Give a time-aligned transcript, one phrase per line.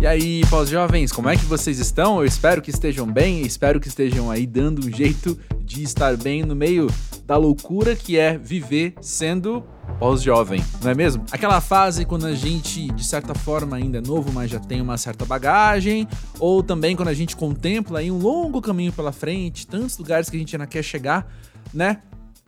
[0.00, 2.20] E aí, pós-jovens, como é que vocês estão?
[2.20, 6.42] Eu espero que estejam bem, espero que estejam aí dando um jeito de estar bem
[6.42, 6.86] no meio
[7.26, 9.62] da loucura que é viver sendo
[9.98, 11.26] pós-jovem, não é mesmo?
[11.30, 14.96] Aquela fase quando a gente, de certa forma, ainda é novo, mas já tem uma
[14.96, 16.08] certa bagagem,
[16.38, 20.36] ou também quando a gente contempla aí um longo caminho pela frente, tantos lugares que
[20.36, 21.30] a gente ainda quer chegar,
[21.74, 21.98] né?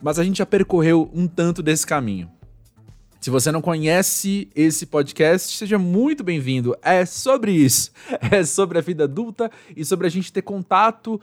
[0.01, 2.31] Mas a gente já percorreu um tanto desse caminho.
[3.23, 6.75] Se você não conhece esse podcast, seja muito bem-vindo.
[6.81, 7.89] É sobre isso.
[8.29, 11.21] É sobre a vida adulta e sobre a gente ter contato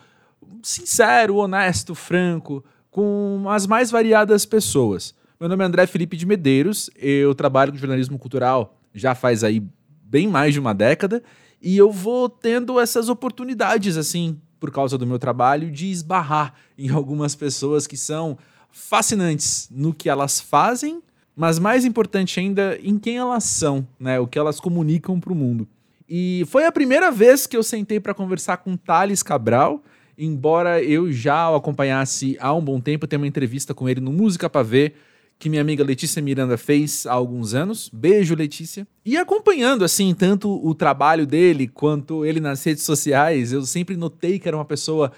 [0.63, 5.15] sincero, honesto, franco com as mais variadas pessoas.
[5.39, 9.63] Meu nome é André Felipe de Medeiros, eu trabalho com jornalismo cultural já faz aí
[10.03, 11.23] bem mais de uma década
[11.61, 16.89] e eu vou tendo essas oportunidades assim, por causa do meu trabalho, de esbarrar em
[16.89, 18.39] algumas pessoas que são
[18.71, 21.03] fascinantes no que elas fazem
[21.37, 24.19] mas mais importante ainda, em quem elas são, né?
[24.21, 25.67] O que elas comunicam para o mundo.
[26.09, 29.83] E foi a primeira vez que eu sentei para conversar com Thales Cabral,
[30.19, 34.13] embora eu já o acompanhasse há um bom tempo, tem uma entrevista com ele no
[34.13, 34.95] Música para Ver,
[35.39, 37.89] que minha amiga Letícia Miranda fez há alguns anos.
[37.91, 38.87] Beijo, Letícia.
[39.07, 44.39] E acompanhando, assim, tanto o trabalho dele quanto ele nas redes sociais, eu sempre notei
[44.39, 45.11] que era uma pessoa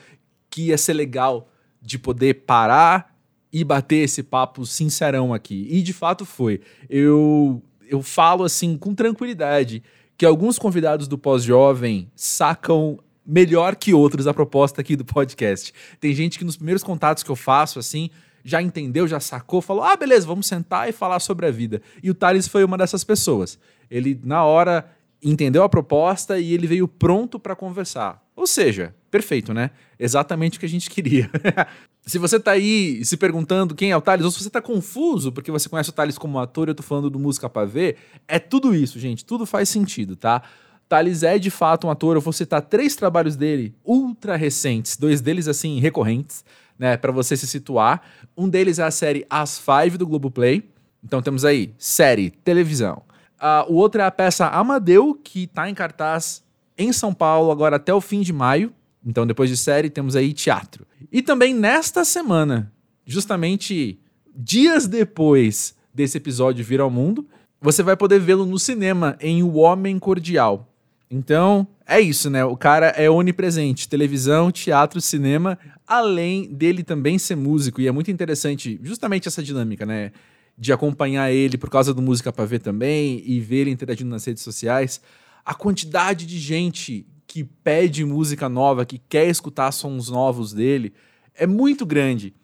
[0.49, 1.49] que ia ser legal
[1.81, 3.12] de poder parar
[3.53, 5.67] e bater esse papo sincerão aqui.
[5.71, 6.61] E de fato foi.
[6.89, 9.83] Eu, eu falo assim com tranquilidade
[10.17, 15.73] que alguns convidados do pós-jovem sacam melhor que outros a proposta aqui do podcast.
[16.01, 18.11] Tem gente que nos primeiros contatos que eu faço, assim,
[18.45, 21.83] já entendeu, já sacou, falou: ah, beleza, vamos sentar e falar sobre a vida.
[22.03, 23.59] E o Thales foi uma dessas pessoas.
[23.91, 24.91] Ele, na hora,
[25.23, 28.23] entendeu a proposta e ele veio pronto para conversar.
[28.35, 29.71] Ou seja, perfeito, né?
[29.99, 31.31] Exatamente o que a gente queria.
[32.01, 35.31] se você tá aí se perguntando quem é o Thales, ou se você tá confuso
[35.31, 37.99] porque você conhece o Thales como ator e eu tô falando do Música Pra Ver,
[38.27, 39.23] é tudo isso, gente.
[39.23, 40.43] Tudo faz sentido, tá?
[40.89, 42.17] Thales é de fato um ator.
[42.17, 46.43] Eu vou citar três trabalhos dele ultra recentes, dois deles assim recorrentes,
[46.79, 48.01] né, para você se situar.
[48.35, 50.67] Um deles é a série As Five do Globoplay.
[51.05, 53.03] Então temos aí série, televisão.
[53.39, 56.43] Uh, o outro é a peça Amadeu, que tá em cartaz
[56.79, 58.73] em São Paulo agora até o fim de maio.
[59.05, 60.87] Então depois de série temos aí teatro.
[61.11, 62.73] E também nesta semana,
[63.05, 63.99] justamente
[64.35, 67.27] dias depois desse episódio vir ao mundo,
[67.61, 70.69] você vai poder vê-lo no cinema em O Homem Cordial.
[71.11, 72.43] Então, é isso, né?
[72.43, 78.11] O cara é onipresente, televisão, teatro, cinema, além dele também ser músico, e é muito
[78.11, 80.11] interessante justamente essa dinâmica, né?
[80.57, 84.25] De acompanhar ele por causa do Música para Ver também e ver ele interagindo nas
[84.25, 85.03] redes sociais.
[85.45, 90.93] A quantidade de gente que pede música nova, que quer escutar sons novos dele,
[91.35, 92.35] é muito grande.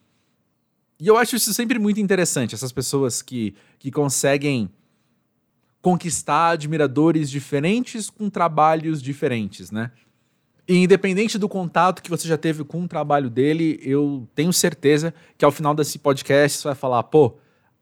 [1.01, 4.71] E eu acho isso sempre muito interessante, essas pessoas que, que conseguem
[5.81, 9.93] conquistar admiradores diferentes com trabalhos diferentes, né?
[10.67, 15.15] E independente do contato que você já teve com o trabalho dele, eu tenho certeza
[15.39, 17.37] que ao final desse podcast você vai falar, pô,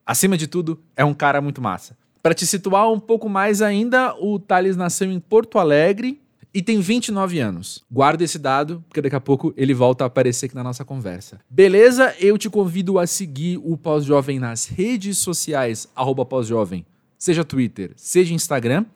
[0.04, 1.96] acima de tudo, é um cara muito massa.
[2.22, 6.20] Para te situar um pouco mais ainda, o Thales nasceu em Porto Alegre
[6.52, 7.84] e tem 29 anos.
[7.90, 11.40] Guarda esse dado, porque daqui a pouco ele volta a aparecer aqui na nossa conversa.
[11.48, 12.14] Beleza?
[12.18, 16.84] Eu te convido a seguir o Pós-Jovem nas redes sociais, arroba pós-jovem,
[17.18, 18.86] seja Twitter, seja Instagram.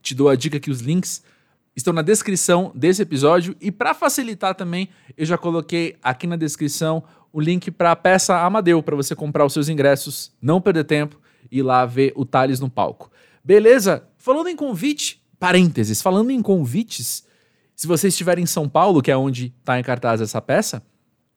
[0.00, 1.22] Te dou a dica que os links
[1.74, 7.02] estão na descrição desse episódio e para facilitar também, eu já coloquei aqui na descrição
[7.32, 11.18] o link para a peça Amadeu para você comprar os seus ingressos, não perder tempo
[11.50, 13.10] e ir lá ver o Thales no palco.
[13.42, 14.06] Beleza?
[14.18, 17.26] Falando em convite, Parênteses, falando em convites,
[17.74, 20.84] se você estiver em São Paulo, que é onde está em cartaz essa peça,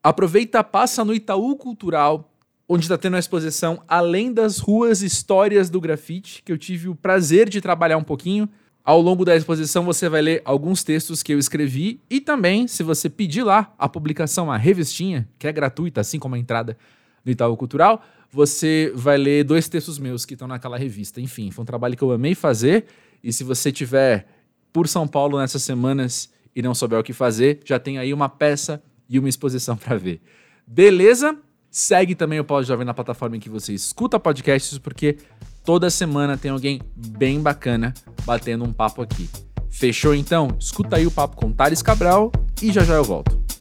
[0.03, 2.31] aproveita, passa no Itaú Cultural,
[2.69, 6.93] onde está tendo a exposição Além das Ruas Histórias do Grafite, que eu tive o
[6.93, 8.47] prazer de trabalhar um pouquinho.
[8.83, 12.83] Ao longo da exposição você vai ler alguns textos que eu escrevi e também, se
[12.83, 16.77] você pedir lá a publicação, a revistinha, que é gratuita, assim como a entrada
[17.25, 21.19] no Itaú Cultural, você vai ler dois textos meus que estão naquela revista.
[21.19, 22.85] Enfim, foi um trabalho que eu amei fazer
[23.25, 24.27] e se você tiver
[24.71, 28.29] por São Paulo nessas semanas e não souber o que fazer, já tem aí uma
[28.29, 30.21] peça e uma exposição para ver.
[30.67, 31.35] Beleza?
[31.71, 35.17] Segue também o Pós-Jovem na plataforma em que você escuta podcasts, porque
[35.65, 37.95] toda semana tem alguém bem bacana
[38.25, 39.27] batendo um papo aqui.
[39.71, 40.55] Fechou então?
[40.59, 42.31] Escuta aí o papo com Thales Cabral
[42.61, 43.54] e já já eu volto.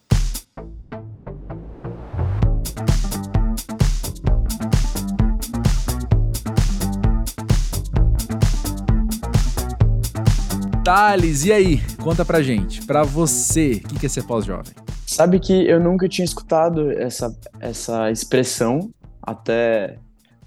[10.85, 11.81] Thales, e aí?
[12.03, 14.75] Conta pra gente, pra você, o que, que é ser pós-jovem?
[15.07, 18.93] Sabe que eu nunca tinha escutado essa, essa expressão
[19.23, 19.99] até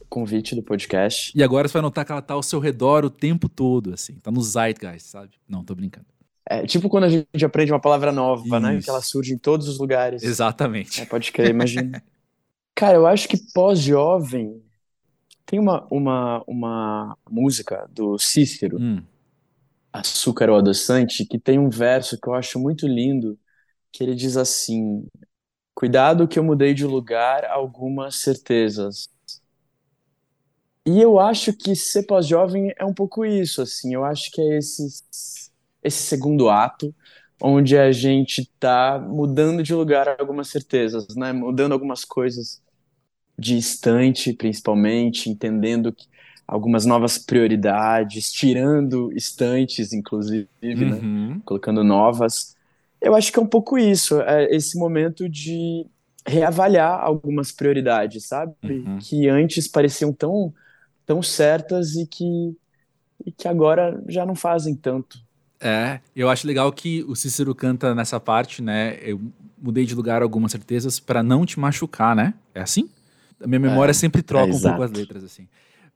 [0.07, 1.31] convite do podcast.
[1.35, 4.13] E agora você vai notar que ela tá ao seu redor o tempo todo, assim.
[4.19, 5.31] Tá no zeitgeist, sabe?
[5.49, 6.05] Não, tô brincando.
[6.47, 8.79] É tipo quando a gente aprende uma palavra nova, né?
[8.79, 10.21] Que ela surge em todos os lugares.
[10.21, 11.01] Exatamente.
[11.01, 12.03] É, pode crer, imagina.
[12.75, 14.61] Cara, eu acho que pós-jovem
[15.47, 19.01] tem uma, uma, uma música do Cícero, Hum,
[19.99, 23.39] Açúcar ou Adoçante, que tem um verso que eu acho muito lindo,
[23.91, 25.07] que ele diz assim:
[25.75, 29.09] Cuidado que eu mudei de lugar algumas certezas.
[30.85, 33.93] E eu acho que ser pós-jovem é um pouco isso, assim.
[33.93, 34.83] Eu acho que é esse,
[35.83, 36.95] esse segundo ato
[37.41, 41.31] onde a gente tá mudando de lugar algumas certezas, né?
[41.33, 42.61] Mudando algumas coisas
[43.37, 46.07] de estante, principalmente, entendendo que
[46.47, 50.99] algumas novas prioridades, tirando estantes, inclusive, né?
[51.01, 51.41] uhum.
[51.43, 52.55] colocando novas.
[53.01, 55.85] Eu acho que é um pouco isso, é esse momento de
[56.25, 58.53] reavaliar algumas prioridades, sabe?
[58.63, 58.97] Uhum.
[58.99, 60.53] Que antes pareciam tão,
[61.05, 62.55] tão certas e que,
[63.25, 65.19] e que agora já não fazem tanto.
[65.59, 68.97] É, eu acho legal que o Cícero canta nessa parte, né?
[69.01, 69.19] Eu
[69.57, 72.33] mudei de lugar algumas certezas pra não te machucar, né?
[72.53, 72.89] É assim?
[73.41, 74.99] A minha memória É, sempre troca é um pouco as exato.
[74.99, 75.47] letras, assim.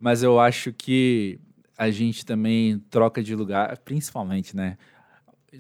[0.02, 1.40] Mas eu acho que
[1.78, 4.76] a gente também troca de lugar, principalmente, né?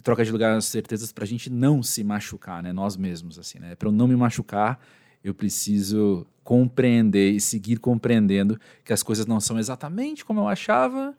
[0.02, 2.74] Troca de lugar as certezas pra gente não se machucar, né?
[2.74, 3.76] Nós mesmos, assim, né?
[3.76, 4.80] Pra eu não me machucar,
[5.24, 11.16] eu preciso compreender e seguir compreendendo que as coisas não são exatamente como eu achava,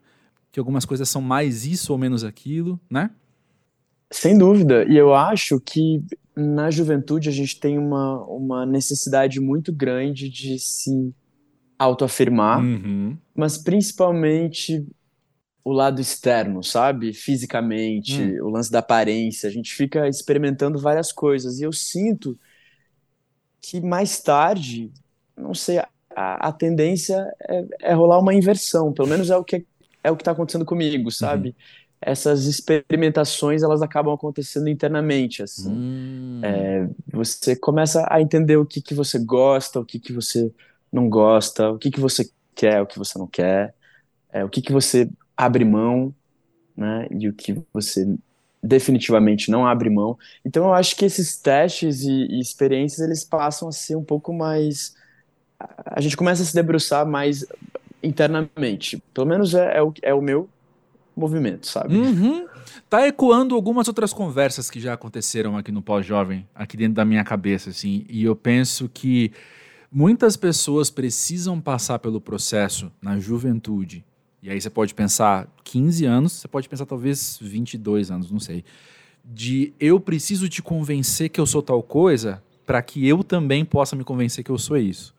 [0.51, 3.09] que algumas coisas são mais isso ou menos aquilo, né?
[4.11, 6.03] Sem dúvida, e eu acho que
[6.35, 11.13] na juventude a gente tem uma, uma necessidade muito grande de se
[11.83, 13.17] autoafirmar, Uhum.
[13.35, 14.85] mas principalmente
[15.63, 17.13] o lado externo, sabe?
[17.13, 19.47] Fisicamente, o lance da aparência.
[19.49, 21.59] A gente fica experimentando várias coisas.
[21.59, 22.37] E eu sinto
[23.61, 24.91] que mais tarde,
[25.37, 25.87] não sei, a,
[26.49, 27.15] a tendência
[27.49, 28.91] é, é rolar uma inversão.
[28.93, 29.65] Pelo menos é o que
[30.03, 31.55] é o que está acontecendo comigo, sabe?
[32.01, 35.71] Essas experimentações elas acabam acontecendo internamente, assim.
[35.71, 36.41] Hum.
[37.13, 40.51] Você começa a entender o que que você gosta, o que que você
[40.93, 43.73] não gosta, o que que você quer, o que você não quer,
[44.31, 46.13] é, o que que você abre mão,
[46.77, 47.07] né?
[47.11, 48.07] E o que você
[48.61, 50.17] definitivamente não abre mão.
[50.45, 54.31] Então eu acho que esses testes e, e experiências eles passam a ser um pouco
[54.31, 54.95] mais
[55.85, 57.45] a gente começa a se debruçar mais
[58.01, 59.01] internamente.
[59.13, 60.49] Pelo menos é, é o, é o meu
[61.15, 61.95] movimento, sabe?
[61.95, 62.47] Uhum.
[62.89, 67.23] Tá ecoando algumas outras conversas que já aconteceram aqui no Pós-Jovem, aqui dentro da minha
[67.23, 69.31] cabeça, assim, e eu penso que
[69.93, 74.03] muitas pessoas precisam passar pelo processo na juventude.
[74.41, 78.65] E aí você pode pensar 15 anos, você pode pensar talvez 22 anos, não sei.
[79.23, 83.95] De eu preciso te convencer que eu sou tal coisa para que eu também possa
[83.95, 85.13] me convencer que eu sou isso.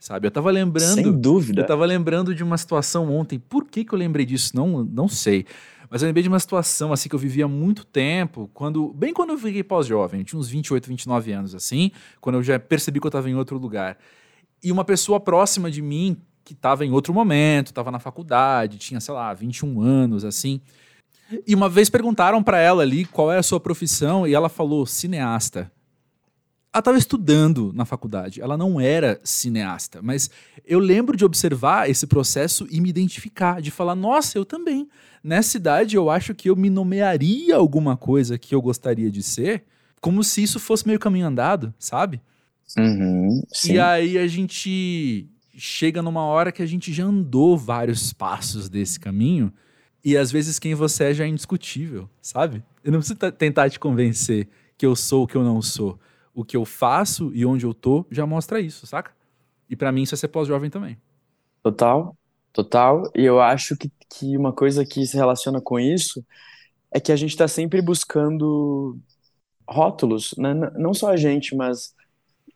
[0.00, 0.26] Sabe?
[0.26, 1.62] Eu tava lembrando Sem dúvida.
[1.62, 3.38] eu tava lembrando de uma situação ontem.
[3.38, 4.54] Por que, que eu lembrei disso?
[4.54, 5.46] Não, não sei.
[5.94, 9.14] Mas eu lembrei de uma situação assim que eu vivia há muito tempo, quando bem
[9.14, 13.06] quando eu fiquei pós-jovem, tinha uns 28, 29 anos assim, quando eu já percebi que
[13.06, 13.96] eu estava em outro lugar.
[14.60, 18.98] E uma pessoa próxima de mim, que estava em outro momento, estava na faculdade, tinha,
[18.98, 20.60] sei lá, 21 anos assim.
[21.46, 24.84] E uma vez perguntaram para ela ali qual é a sua profissão e ela falou
[24.84, 25.70] cineasta.
[26.74, 30.28] Ela estava estudando na faculdade, ela não era cineasta, mas
[30.66, 34.88] eu lembro de observar esse processo e me identificar, de falar, nossa, eu também.
[35.22, 39.62] Nessa idade, eu acho que eu me nomearia alguma coisa que eu gostaria de ser,
[40.00, 42.20] como se isso fosse meio caminho andado, sabe?
[42.76, 43.40] Uhum.
[43.64, 48.98] E aí a gente chega numa hora que a gente já andou vários passos desse
[48.98, 49.52] caminho,
[50.04, 52.64] e às vezes quem você é já é indiscutível, sabe?
[52.82, 56.00] Eu não preciso tentar te convencer que eu sou o que eu não sou.
[56.34, 59.12] O que eu faço e onde eu tô já mostra isso, saca?
[59.70, 60.98] E pra mim isso é ser pós-jovem também.
[61.62, 62.16] Total,
[62.52, 63.10] total.
[63.14, 66.24] E eu acho que, que uma coisa que se relaciona com isso
[66.90, 68.98] é que a gente está sempre buscando
[69.68, 70.54] rótulos, né?
[70.76, 71.94] Não só a gente, mas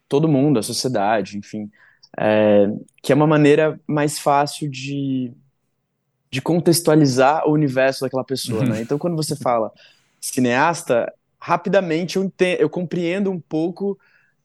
[0.08, 1.70] todo mundo, a sociedade, enfim,
[2.18, 2.66] é,
[3.02, 5.32] que é uma maneira mais fácil de,
[6.30, 8.80] de contextualizar o universo daquela pessoa, né?
[8.82, 9.72] Então, quando você fala
[10.20, 13.98] cineasta, rapidamente eu entendo, eu compreendo um pouco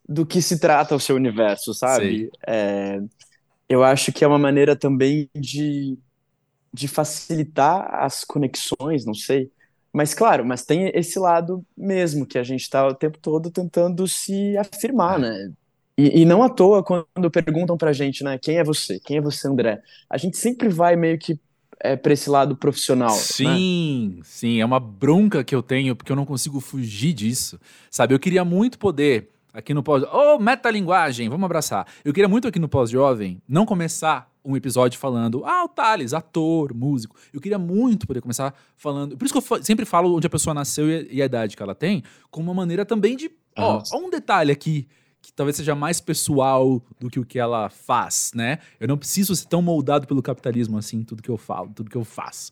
[0.07, 2.29] do que se trata o seu universo, sabe?
[2.45, 2.99] É,
[3.67, 5.97] eu acho que é uma maneira também de,
[6.73, 9.51] de facilitar as conexões, não sei.
[9.91, 14.07] Mas claro, mas tem esse lado mesmo, que a gente está o tempo todo tentando
[14.07, 15.51] se afirmar, né?
[15.97, 18.99] E, e não à toa, quando perguntam pra gente, né, quem é você?
[18.99, 19.81] Quem é você, André?
[20.09, 21.39] A gente sempre vai meio que
[21.83, 23.21] é, pra esse lado profissional, né?
[23.21, 27.59] Sim, sim, é uma bronca que eu tenho porque eu não consigo fugir disso.
[27.91, 31.85] Sabe, eu queria muito poder aqui no pós, ô, metalinguagem, vamos abraçar.
[32.05, 36.73] Eu queria muito aqui no pós-jovem não começar um episódio falando, ah, o Thales, ator,
[36.73, 37.17] músico.
[37.33, 39.17] Eu queria muito poder começar falando.
[39.17, 41.75] Por isso que eu sempre falo onde a pessoa nasceu e a idade que ela
[41.75, 43.29] tem, como uma maneira também de.
[43.57, 44.87] Ó, ó um detalhe aqui
[45.35, 48.59] talvez seja mais pessoal do que o que ela faz, né?
[48.79, 51.97] Eu não preciso ser tão moldado pelo capitalismo assim, tudo que eu falo, tudo que
[51.97, 52.51] eu faço.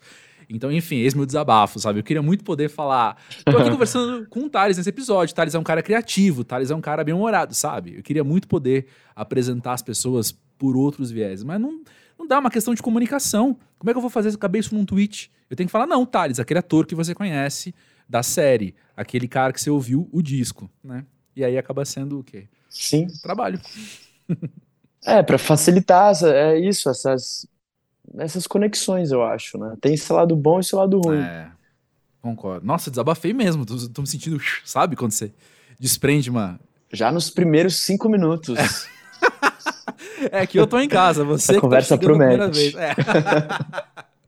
[0.49, 1.99] Então, enfim, esse meu desabafo, sabe?
[1.99, 3.15] Eu queria muito poder falar.
[3.45, 5.33] Tô aqui conversando com o Thales nesse episódio.
[5.33, 7.95] Thales é um cara criativo, Thales é um cara bem-humorado, sabe?
[7.97, 11.81] Eu queria muito poder apresentar as pessoas por outros viés, mas não,
[12.19, 13.57] não dá uma questão de comunicação.
[13.79, 15.31] Como é que eu vou fazer caber isso num tweet?
[15.49, 17.73] Eu tenho que falar, não, Thales, aquele ator que você conhece
[18.07, 21.05] da série, aquele cara que você ouviu o disco, né?
[21.33, 22.49] E aí acaba sendo o quê?
[22.71, 23.07] Sim.
[23.21, 23.59] Trabalho.
[25.05, 27.45] É, para facilitar é isso, essas,
[28.17, 29.75] essas conexões, eu acho, né?
[29.81, 31.19] Tem esse lado bom e esse lado ruim.
[31.19, 31.49] É,
[32.21, 32.65] concordo.
[32.65, 33.65] Nossa, desabafei mesmo.
[33.65, 35.31] Tô, tô me sentindo, sabe, quando você
[35.79, 36.59] desprende uma.
[36.93, 38.57] Já nos primeiros cinco minutos.
[40.31, 41.53] É, é que eu tô em casa, você.
[41.53, 42.77] A tá conversa tá promete.
[42.77, 42.95] É.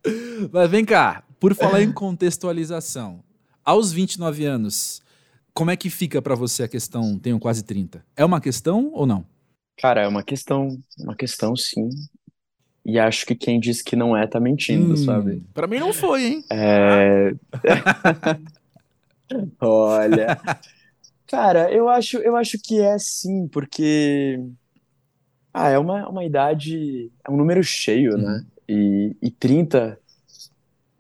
[0.52, 3.24] Mas vem cá, por falar em contextualização,
[3.64, 5.03] aos 29 anos,
[5.54, 8.04] como é que fica para você a questão tenho quase 30?
[8.16, 9.26] É uma questão ou não?
[9.78, 11.90] Cara, é uma questão, uma questão sim.
[12.86, 15.42] E acho que quem diz que não é tá mentindo, hum, sabe?
[15.54, 16.44] Pra mim não foi, hein?
[16.52, 17.34] É.
[19.62, 20.38] Olha.
[21.28, 24.38] Cara, eu acho, eu acho que é sim, porque.
[25.54, 27.10] Ah, é uma, uma idade.
[27.26, 28.24] É um número cheio, né?
[28.24, 28.32] uhum.
[28.32, 28.46] né?
[28.68, 29.98] E, e 30.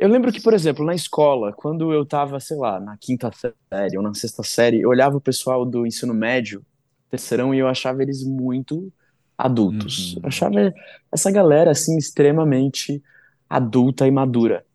[0.03, 3.31] Eu lembro que, por exemplo, na escola, quando eu tava, sei lá, na quinta
[3.71, 6.61] série ou na sexta série, eu olhava o pessoal do ensino médio,
[7.09, 8.91] terceirão, e eu achava eles muito
[9.37, 10.15] adultos.
[10.15, 10.23] Uhum.
[10.23, 10.73] Eu achava
[11.09, 13.01] essa galera assim extremamente
[13.49, 14.65] adulta e madura.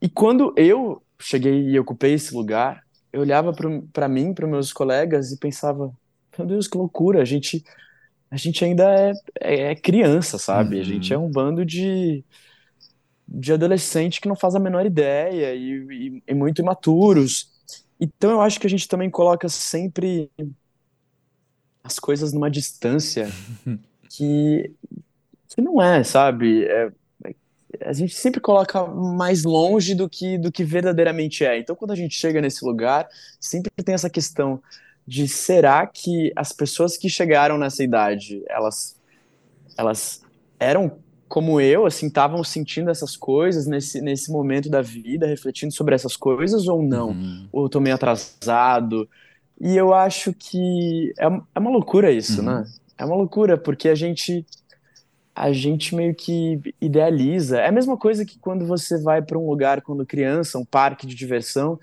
[0.00, 3.52] E quando eu cheguei e ocupei esse lugar, eu olhava
[3.92, 5.92] para mim, para meus colegas e pensava:
[6.38, 7.20] meu Deus, que loucura!
[7.20, 7.62] A gente,
[8.30, 10.76] a gente ainda é, é, é criança, sabe?
[10.76, 10.80] Uhum.
[10.80, 12.24] A gente é um bando de,
[13.34, 17.50] de adolescente que não faz a menor ideia e, e, e muito imaturos.
[17.98, 20.30] Então eu acho que a gente também coloca sempre
[21.82, 23.28] as coisas numa distância
[24.10, 24.70] que,
[25.48, 26.66] que não é, sabe?
[26.66, 26.92] É,
[27.80, 31.58] a gente sempre coloca mais longe do que, do que verdadeiramente é.
[31.58, 33.08] Então, quando a gente chega nesse lugar,
[33.40, 34.62] sempre tem essa questão
[35.06, 38.94] de será que as pessoas que chegaram nessa idade, elas,
[39.76, 40.22] elas
[40.60, 41.01] eram
[41.32, 46.14] como eu, assim, estavam sentindo essas coisas nesse, nesse momento da vida, refletindo sobre essas
[46.14, 47.08] coisas ou não?
[47.08, 47.48] Uhum.
[47.50, 49.08] Ou eu tô meio atrasado?
[49.58, 51.24] E eu acho que é,
[51.54, 52.48] é uma loucura isso, uhum.
[52.48, 52.66] né?
[52.98, 54.44] É uma loucura, porque a gente
[55.34, 57.60] a gente meio que idealiza.
[57.60, 61.06] É a mesma coisa que quando você vai para um lugar quando criança, um parque
[61.06, 61.80] de diversão,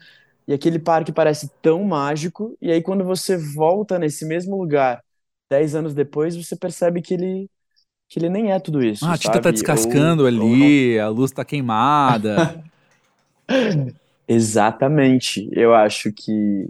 [0.47, 5.03] e aquele parque parece tão mágico, e aí quando você volta nesse mesmo lugar,
[5.49, 7.49] dez anos depois, você percebe que ele
[8.09, 9.05] que ele nem é tudo isso.
[9.05, 12.63] Ah, a tinta tá descascando ou, ali, ou a luz tá queimada.
[14.27, 15.47] Exatamente.
[15.53, 16.67] Eu acho que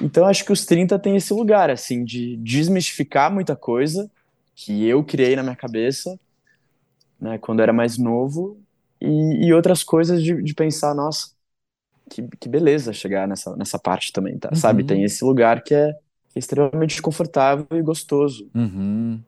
[0.00, 4.10] então acho que os 30 tem esse lugar, assim, de desmistificar muita coisa
[4.54, 6.18] que eu criei na minha cabeça,
[7.20, 8.58] né, quando era mais novo,
[9.00, 11.30] e, e outras coisas de, de, pensar, nossa,
[12.10, 14.50] que, que beleza chegar nessa, nessa parte também, tá?
[14.50, 14.56] Uhum.
[14.56, 14.84] Sabe?
[14.84, 15.96] Tem esse lugar que é
[16.34, 18.48] extremamente confortável e gostoso.
[18.54, 19.20] Uhum.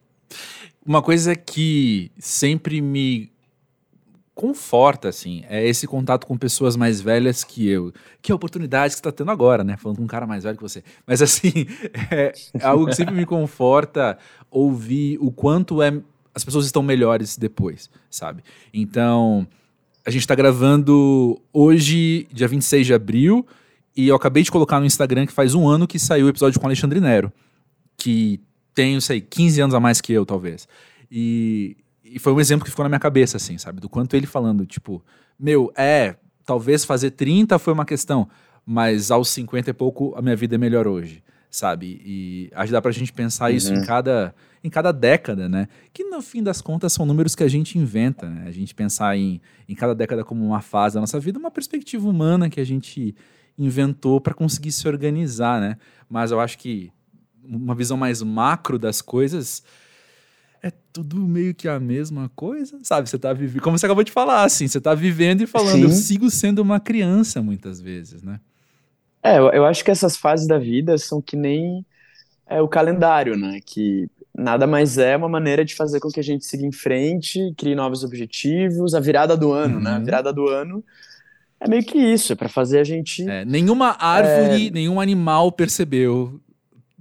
[0.87, 3.33] Uma coisa que sempre me
[4.37, 7.93] conforta, assim, é esse contato com pessoas mais velhas que eu.
[8.21, 9.77] Que oportunidades que você tá tendo agora, né?
[9.79, 10.85] Falando com um cara mais velho que você.
[11.07, 11.67] Mas, assim,
[12.11, 14.19] é, é algo que sempre me conforta
[14.51, 15.91] ouvir o quanto é,
[16.35, 18.45] as pessoas estão melhores depois, sabe?
[18.75, 19.49] Então,
[20.05, 23.47] a gente tá gravando hoje, dia 26 de abril,
[23.97, 26.61] e eu acabei de colocar no Instagram que faz um ano que saiu o episódio
[26.61, 27.33] com Alexandre Nero,
[27.97, 28.39] que
[28.77, 30.69] tem, sei, 15 anos a mais que eu, talvez.
[31.11, 31.77] E
[32.17, 33.81] e foi um exemplo que ficou na minha cabeça, assim, sabe?
[33.81, 35.05] Do quanto ele falando, tipo,
[35.39, 36.15] meu, é,
[36.45, 38.29] talvez fazer 30 foi uma questão,
[38.65, 42.01] mas aos 50 e pouco a minha vida é melhor hoje, sabe?
[42.05, 43.57] E ajudar pra gente pensar uhum.
[43.57, 43.85] isso em uhum.
[43.85, 45.69] cada, em cada década, né?
[45.93, 48.45] Que no fim das contas são números que a gente inventa, né?
[48.47, 52.09] A gente pensar em, em cada década como uma fase da nossa vida, uma perspectiva
[52.09, 53.15] humana que a gente
[53.59, 55.77] inventou para conseguir se organizar, né?
[56.09, 56.93] Mas eu acho que
[57.49, 59.63] uma visão mais macro das coisas
[60.63, 63.09] é tudo meio que a mesma coisa, sabe?
[63.09, 65.83] Você tá vivendo, como você acabou de falar, assim, você tá vivendo e falando, Sim.
[65.83, 68.41] eu sigo sendo uma criança muitas vezes, né?
[69.23, 71.85] É, eu, eu acho que essas fases da vida são que nem
[72.47, 73.61] é, o calendário, né?
[73.65, 77.53] Que nada mais é uma maneira de fazer com que a gente siga em frente,
[77.57, 79.83] crie novos objetivos, a virada do ano, uhum.
[79.83, 79.91] né?
[79.91, 80.05] A uhum.
[80.05, 80.85] virada do ano
[81.59, 83.29] é meio que isso, é para fazer a gente.
[83.29, 84.71] É, nenhuma árvore, é...
[84.71, 86.41] nenhum animal percebeu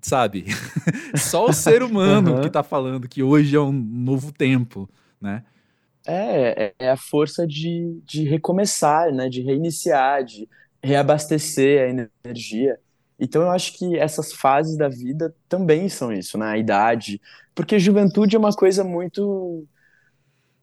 [0.06, 0.46] sabe?
[1.18, 2.42] Só o ser humano uhum.
[2.42, 4.88] que tá falando que hoje é um novo tempo,
[5.20, 5.44] né?
[6.06, 9.28] É, é, é a força de, de recomeçar, né?
[9.28, 10.48] De reiniciar, de
[10.84, 12.78] reabastecer a energia.
[13.20, 16.46] Então eu acho que essas fases da vida também são isso, né?
[16.46, 17.20] A idade.
[17.56, 19.66] Porque juventude é uma coisa muito.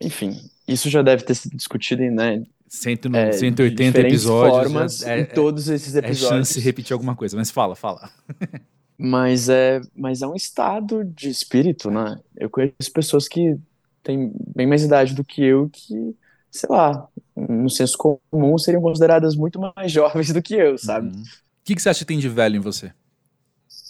[0.00, 2.44] Enfim, isso já deve ter sido discutido, né?
[2.68, 4.72] Cento, é, 180 episódios.
[4.72, 6.24] Formas, é, em todos esses episódios.
[6.24, 8.08] É chance de repetir alguma coisa, mas fala, fala.
[9.02, 12.18] mas, é, mas é um estado de espírito, né?
[12.36, 13.56] Eu conheço pessoas que
[14.02, 16.16] têm bem mais idade do que eu que,
[16.50, 21.14] sei lá, no senso comum seriam consideradas muito mais jovens do que eu, sabe?
[21.14, 21.22] Uhum.
[21.22, 22.92] O que, que você acha que tem de velho em você?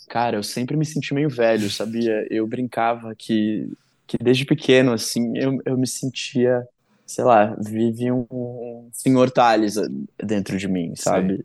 [0.09, 2.27] Cara, eu sempre me senti meio velho, sabia?
[2.31, 3.71] Eu brincava que,
[4.07, 6.67] que desde pequeno, assim, eu, eu me sentia
[7.13, 9.75] sei lá, vive um, senhor Tales
[10.17, 11.45] dentro de mim, sabe?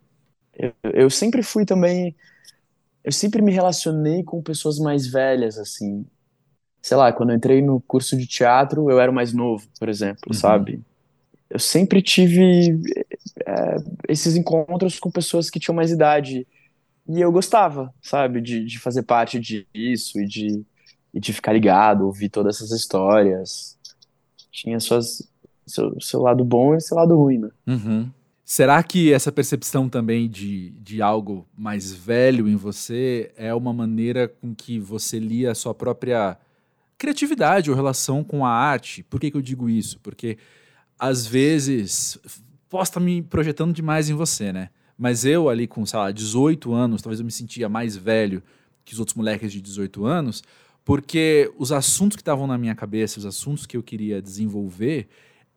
[0.58, 2.16] Eu, eu, sempre fui também.
[3.08, 6.06] Eu sempre me relacionei com pessoas mais velhas, assim.
[6.82, 10.24] Sei lá, quando eu entrei no curso de teatro, eu era mais novo, por exemplo,
[10.28, 10.34] uhum.
[10.34, 10.82] sabe?
[11.50, 12.82] Eu sempre tive
[13.46, 13.78] é,
[14.10, 16.46] esses encontros com pessoas que tinham mais idade.
[17.08, 20.66] E eu gostava, sabe, de, de fazer parte disso e de,
[21.14, 23.78] e de ficar ligado, ouvir todas essas histórias.
[24.52, 25.26] Tinha suas,
[25.66, 27.50] seu, seu lado bom e seu lado ruim, né?
[27.68, 28.12] Uhum.
[28.50, 34.30] Será que essa percepção também de, de algo mais velho em você é uma maneira
[34.30, 36.38] com que você lia a sua própria
[36.98, 39.04] criatividade ou relação com a arte?
[39.04, 40.00] Por que, que eu digo isso?
[40.00, 40.38] Porque
[40.98, 42.18] às vezes
[42.70, 44.70] posso estar me projetando demais em você, né?
[44.98, 48.42] Mas eu ali com, sei lá, 18 anos, talvez eu me sentia mais velho
[48.86, 50.42] que os outros moleques de 18 anos,
[50.86, 55.10] porque os assuntos que estavam na minha cabeça, os assuntos que eu queria desenvolver,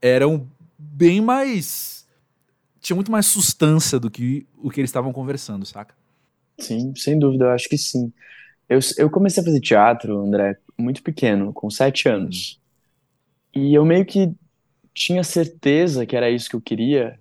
[0.02, 0.44] eram
[0.76, 1.99] bem mais.
[2.80, 5.94] Tinha muito mais substância do que o que eles estavam conversando, saca?
[6.58, 8.12] Sim, sem dúvida, eu acho que sim.
[8.68, 12.60] Eu, eu comecei a fazer teatro, André, muito pequeno, com sete anos.
[13.54, 14.32] E eu meio que
[14.94, 17.18] tinha certeza que era isso que eu queria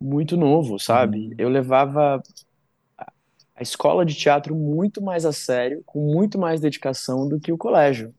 [0.00, 1.18] muito novo, sabe?
[1.18, 1.34] Uhum.
[1.36, 2.22] Eu levava
[3.54, 7.58] a escola de teatro muito mais a sério, com muito mais dedicação do que o
[7.58, 8.14] colégio.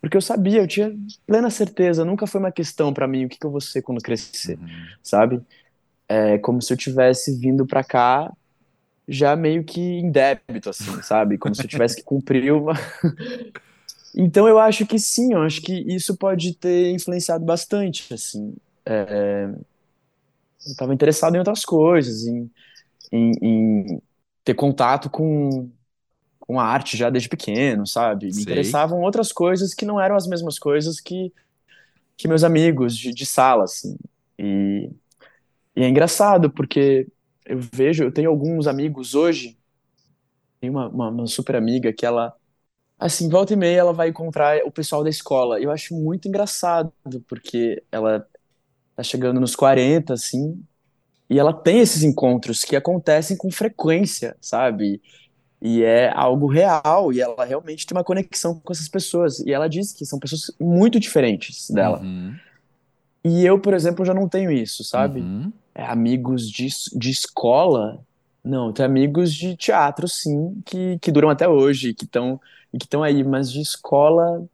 [0.00, 0.94] Porque eu sabia, eu tinha
[1.26, 4.02] plena certeza, nunca foi uma questão para mim o que, que eu vou ser quando
[4.02, 4.68] crescer, uhum.
[5.02, 5.40] sabe?
[6.08, 8.32] É como se eu tivesse vindo para cá
[9.06, 11.38] já meio que em débito, assim, sabe?
[11.38, 12.72] Como se eu tivesse que cumprir uma.
[14.14, 18.54] então eu acho que sim, eu acho que isso pode ter influenciado bastante, assim.
[18.86, 19.48] É...
[20.66, 22.50] Eu estava interessado em outras coisas, em,
[23.12, 24.02] em, em
[24.42, 25.70] ter contato com
[26.46, 28.26] com a arte já desde pequeno, sabe?
[28.26, 28.42] Me Sei.
[28.42, 31.32] interessavam outras coisas que não eram as mesmas coisas que,
[32.18, 33.96] que meus amigos de, de sala, assim.
[34.38, 34.90] E,
[35.76, 37.06] e é engraçado, porque
[37.44, 39.56] eu vejo, eu tenho alguns amigos hoje,
[40.60, 42.34] tem uma, uma, uma, super amiga que ela,
[42.98, 45.60] assim, volta e meia ela vai encontrar o pessoal da escola.
[45.60, 46.92] Eu acho muito engraçado,
[47.28, 48.26] porque ela
[48.96, 50.62] tá chegando nos 40, assim,
[51.28, 55.02] e ela tem esses encontros que acontecem com frequência, sabe?
[55.60, 59.40] E é algo real, e ela realmente tem uma conexão com essas pessoas.
[59.40, 62.00] E ela diz que são pessoas muito diferentes dela.
[62.00, 62.36] Uhum.
[63.24, 65.20] E eu, por exemplo, já não tenho isso, sabe?
[65.20, 65.50] Uhum.
[65.74, 68.00] É, amigos de, de escola.
[68.44, 72.40] Não, tem amigos de teatro, sim, que, que duram até hoje, que estão
[72.78, 74.44] que estão aí, mas de escola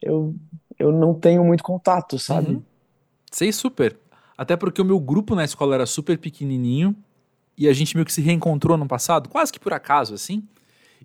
[0.00, 0.34] eu,
[0.78, 2.52] eu não tenho muito contato, sabe?
[2.52, 2.62] Uhum.
[3.30, 3.98] Sei super.
[4.36, 6.94] Até porque o meu grupo na escola era super pequenininho
[7.56, 10.46] e a gente meio que se reencontrou no passado, quase que por acaso, assim.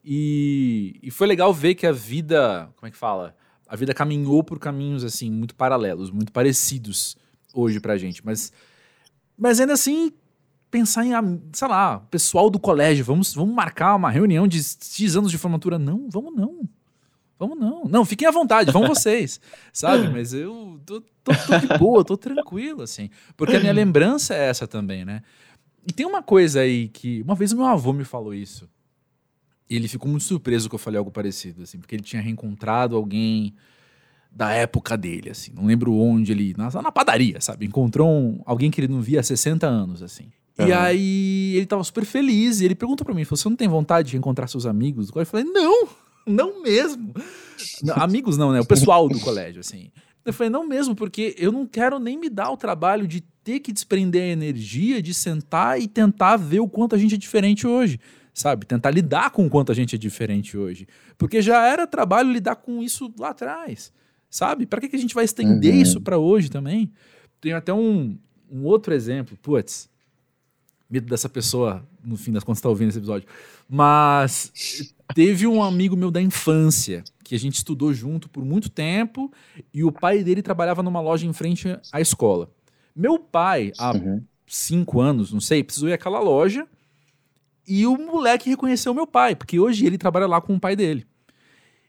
[0.03, 3.35] E, e foi legal ver que a vida, como é que fala?
[3.67, 7.15] A vida caminhou por caminhos, assim, muito paralelos, muito parecidos
[7.53, 8.25] hoje pra gente.
[8.25, 8.51] Mas,
[9.41, 10.11] mas ainda assim,
[10.69, 15.31] pensar em, sei lá, pessoal do colégio, vamos, vamos marcar uma reunião de X anos
[15.31, 15.79] de formatura.
[15.79, 16.69] Não, vamos não.
[17.39, 17.85] Vamos não.
[17.85, 19.41] Não, fiquem à vontade, vão vocês.
[19.73, 20.07] sabe?
[20.09, 23.09] Mas eu tô, tô, tô de boa, tô tranquilo, assim.
[23.35, 25.23] Porque a minha lembrança é essa também, né?
[25.87, 27.23] E tem uma coisa aí que.
[27.23, 28.69] Uma vez meu avô me falou isso.
[29.67, 32.95] E ele ficou muito surpreso que eu falei algo parecido, assim, porque ele tinha reencontrado
[32.95, 33.55] alguém
[34.31, 35.51] da época dele, assim.
[35.53, 36.55] Não lembro onde ele.
[36.57, 37.65] Na, na padaria, sabe?
[37.65, 40.29] Encontrou um, alguém que ele não via há 60 anos, assim.
[40.57, 40.67] Uhum.
[40.67, 44.07] E aí ele tava super feliz e ele perguntou para mim: Você não tem vontade
[44.07, 45.09] de reencontrar seus amigos?
[45.13, 45.87] Eu falei: Não,
[46.25, 47.13] não mesmo.
[47.93, 48.59] Amigos não, né?
[48.61, 49.91] O pessoal do colégio, assim.
[50.23, 53.59] Eu falei, não mesmo, porque eu não quero nem me dar o trabalho de ter
[53.59, 57.65] que desprender a energia, de sentar e tentar ver o quanto a gente é diferente
[57.65, 57.99] hoje,
[58.31, 58.67] sabe?
[58.67, 60.87] Tentar lidar com o quanto a gente é diferente hoje.
[61.17, 63.91] Porque já era trabalho lidar com isso lá atrás,
[64.31, 64.65] sabe?
[64.65, 65.81] Para que, que a gente vai estender uhum.
[65.81, 66.91] isso para hoje também?
[67.39, 68.17] Tem até um,
[68.51, 69.87] um outro exemplo, putz,
[70.89, 73.27] medo dessa pessoa, no fim das contas, tá ouvindo esse episódio.
[73.69, 74.51] Mas
[75.13, 79.31] Teve um amigo meu da infância que a gente estudou junto por muito tempo
[79.73, 82.49] e o pai dele trabalhava numa loja em frente à escola.
[82.95, 84.23] Meu pai, há uhum.
[84.47, 86.67] cinco anos, não sei, precisou ir àquela loja
[87.67, 91.05] e o moleque reconheceu meu pai, porque hoje ele trabalha lá com o pai dele.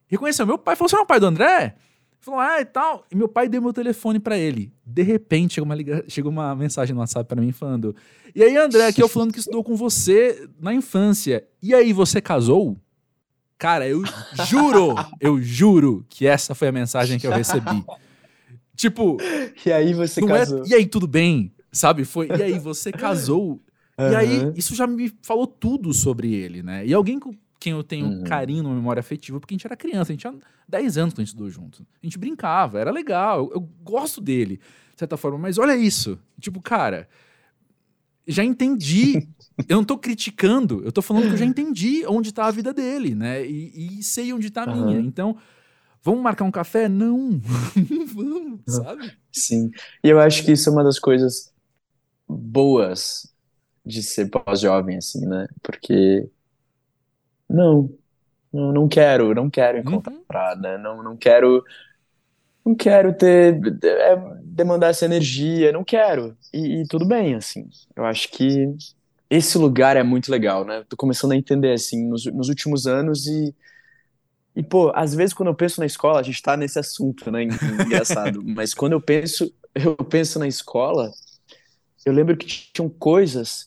[0.06, 1.76] Reconheceu meu pai, falou: Você não é o pai do André?
[2.22, 3.04] Falou, ah, e tal.
[3.10, 4.72] E meu pai deu meu telefone para ele.
[4.86, 6.04] De repente, chegou uma, liga...
[6.06, 7.96] chegou uma mensagem no WhatsApp para mim falando:
[8.32, 11.44] E aí, André, aqui eu falando que estudou com você na infância.
[11.60, 12.76] E aí, você casou?
[13.58, 14.04] Cara, eu
[14.46, 17.84] juro, eu juro que essa foi a mensagem que eu recebi.
[18.76, 19.16] Tipo.
[19.66, 20.62] E aí você é, casou.
[20.62, 21.52] É, e aí, tudo bem?
[21.72, 22.04] Sabe?
[22.04, 22.28] Foi.
[22.28, 23.60] E aí, você casou?
[23.98, 24.12] Uhum.
[24.12, 26.86] E aí, isso já me falou tudo sobre ele, né?
[26.86, 27.18] E alguém
[27.62, 28.24] quem eu tenho uhum.
[28.24, 30.34] carinho, uma memória afetiva, porque a gente era criança, a gente tinha
[30.68, 31.86] 10 anos quando a gente estudou junto.
[32.02, 36.18] A gente brincava, era legal, eu, eu gosto dele, de certa forma, mas olha isso.
[36.40, 37.08] Tipo, cara,
[38.26, 39.28] já entendi.
[39.68, 42.72] eu não tô criticando, eu tô falando que eu já entendi onde tá a vida
[42.74, 43.46] dele, né?
[43.46, 44.98] E, e sei onde tá a minha.
[44.98, 45.06] Uhum.
[45.06, 45.36] Então,
[46.02, 46.88] vamos marcar um café?
[46.88, 47.40] Não.
[48.12, 49.12] vamos, sabe?
[49.30, 49.70] Sim.
[50.02, 51.52] E eu acho que isso é uma das coisas
[52.28, 53.32] boas
[53.86, 55.46] de ser pós-jovem, assim, né?
[55.62, 56.28] Porque
[57.52, 57.90] não,
[58.52, 60.62] não, não quero, não quero encontrar, uhum.
[60.62, 60.78] né?
[60.78, 61.64] Não, não quero,
[62.64, 66.36] não quero ter, é, demandar essa energia, não quero.
[66.52, 67.68] E, e, tudo bem, assim.
[67.94, 68.74] Eu acho que
[69.30, 70.84] esse lugar é muito legal, né?
[70.88, 73.54] Tô começando a entender, assim, nos, nos últimos anos e
[74.54, 77.44] e, pô, às vezes quando eu penso na escola, a gente tá nesse assunto, né?
[77.44, 78.42] Engraçado.
[78.44, 81.10] Mas quando eu penso, eu penso na escola,
[82.04, 83.66] eu lembro que tinham coisas.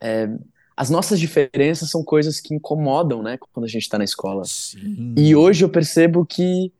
[0.00, 0.28] É,
[0.76, 3.38] as nossas diferenças são coisas que incomodam, né?
[3.52, 4.44] Quando a gente está na escola.
[4.44, 5.14] Sim.
[5.16, 6.70] E hoje eu percebo que,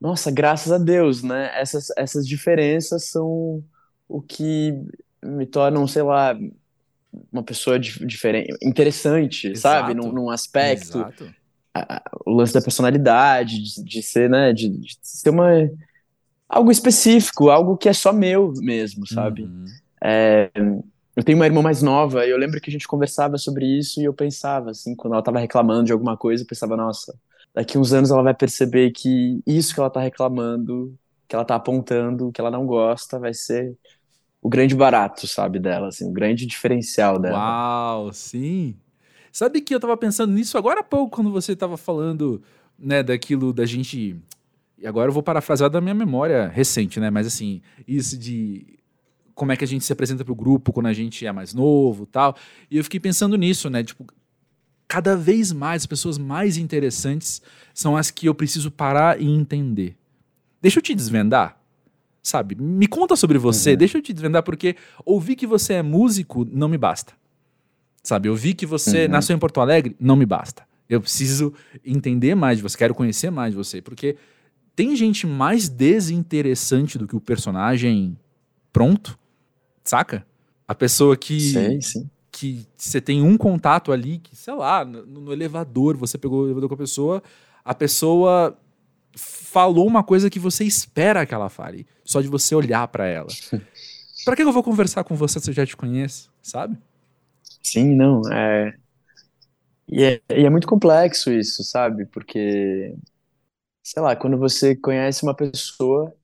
[0.00, 1.48] nossa, graças a Deus, né?
[1.54, 3.62] Essas, essas diferenças são
[4.08, 4.74] o que
[5.22, 6.36] me tornam, sei lá,
[7.30, 9.60] uma pessoa diferente, interessante, Exato.
[9.60, 9.94] sabe?
[9.94, 10.98] Num, num aspecto.
[10.98, 11.34] Exato.
[11.72, 14.52] A, o lance da personalidade, de, de ser, né?
[14.52, 15.70] De, de, ser uma.
[16.48, 19.42] Algo específico, algo que é só meu mesmo, sabe?
[19.42, 19.66] Uhum.
[20.02, 20.50] É,
[21.16, 24.00] eu tenho uma irmã mais nova e eu lembro que a gente conversava sobre isso
[24.00, 27.14] e eu pensava, assim, quando ela tava reclamando de alguma coisa, eu pensava, nossa,
[27.54, 30.94] daqui uns anos ela vai perceber que isso que ela tá reclamando,
[31.28, 33.76] que ela tá apontando, que ela não gosta, vai ser
[34.42, 37.36] o grande barato, sabe, dela, assim, o grande diferencial dela.
[37.36, 38.74] Uau, sim.
[39.32, 42.42] Sabe que eu tava pensando nisso agora há pouco, quando você tava falando,
[42.78, 44.16] né, daquilo da gente.
[44.78, 47.10] E agora eu vou parafrasear da minha memória recente, né?
[47.10, 48.79] Mas assim, isso de
[49.40, 52.04] como é que a gente se apresenta pro grupo quando a gente é mais novo
[52.04, 52.36] tal.
[52.70, 53.82] E eu fiquei pensando nisso, né?
[53.82, 54.04] Tipo,
[54.86, 57.40] cada vez mais as pessoas mais interessantes
[57.72, 59.96] são as que eu preciso parar e entender.
[60.60, 61.58] Deixa eu te desvendar.
[62.22, 62.54] Sabe?
[62.54, 63.76] Me conta sobre você, uhum.
[63.78, 64.76] deixa eu te desvendar, porque
[65.06, 67.14] ouvir que você é músico não me basta.
[68.02, 68.28] Sabe?
[68.28, 69.12] Ouvir que você uhum.
[69.12, 70.64] nasceu em Porto Alegre não me basta.
[70.86, 74.16] Eu preciso entender mais de você, quero conhecer mais de você, porque
[74.76, 78.18] tem gente mais desinteressante do que o personagem
[78.70, 79.18] pronto
[79.90, 80.24] Saca?
[80.68, 81.40] A pessoa que.
[81.40, 82.10] Sim, sim.
[82.30, 86.46] Que você tem um contato ali, que, sei lá, no, no elevador, você pegou o
[86.46, 87.20] elevador com a pessoa,
[87.64, 88.56] a pessoa
[89.16, 93.26] falou uma coisa que você espera que ela fale, só de você olhar para ela.
[94.24, 96.78] para que eu vou conversar com você se eu já te conheço, sabe?
[97.60, 98.72] Sim, não, é...
[99.88, 100.20] E, é...
[100.30, 102.06] e é muito complexo isso, sabe?
[102.06, 102.94] Porque,
[103.82, 106.14] sei lá, quando você conhece uma pessoa,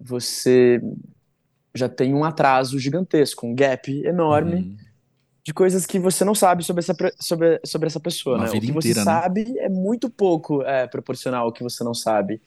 [0.00, 0.80] você
[1.76, 4.76] já tem um atraso gigantesco, um gap enorme uhum.
[5.44, 8.48] de coisas que você não sabe sobre essa, sobre, sobre essa pessoa, né?
[8.48, 9.04] O que você né?
[9.04, 12.40] sabe é muito pouco é, proporcional ao que você não sabe.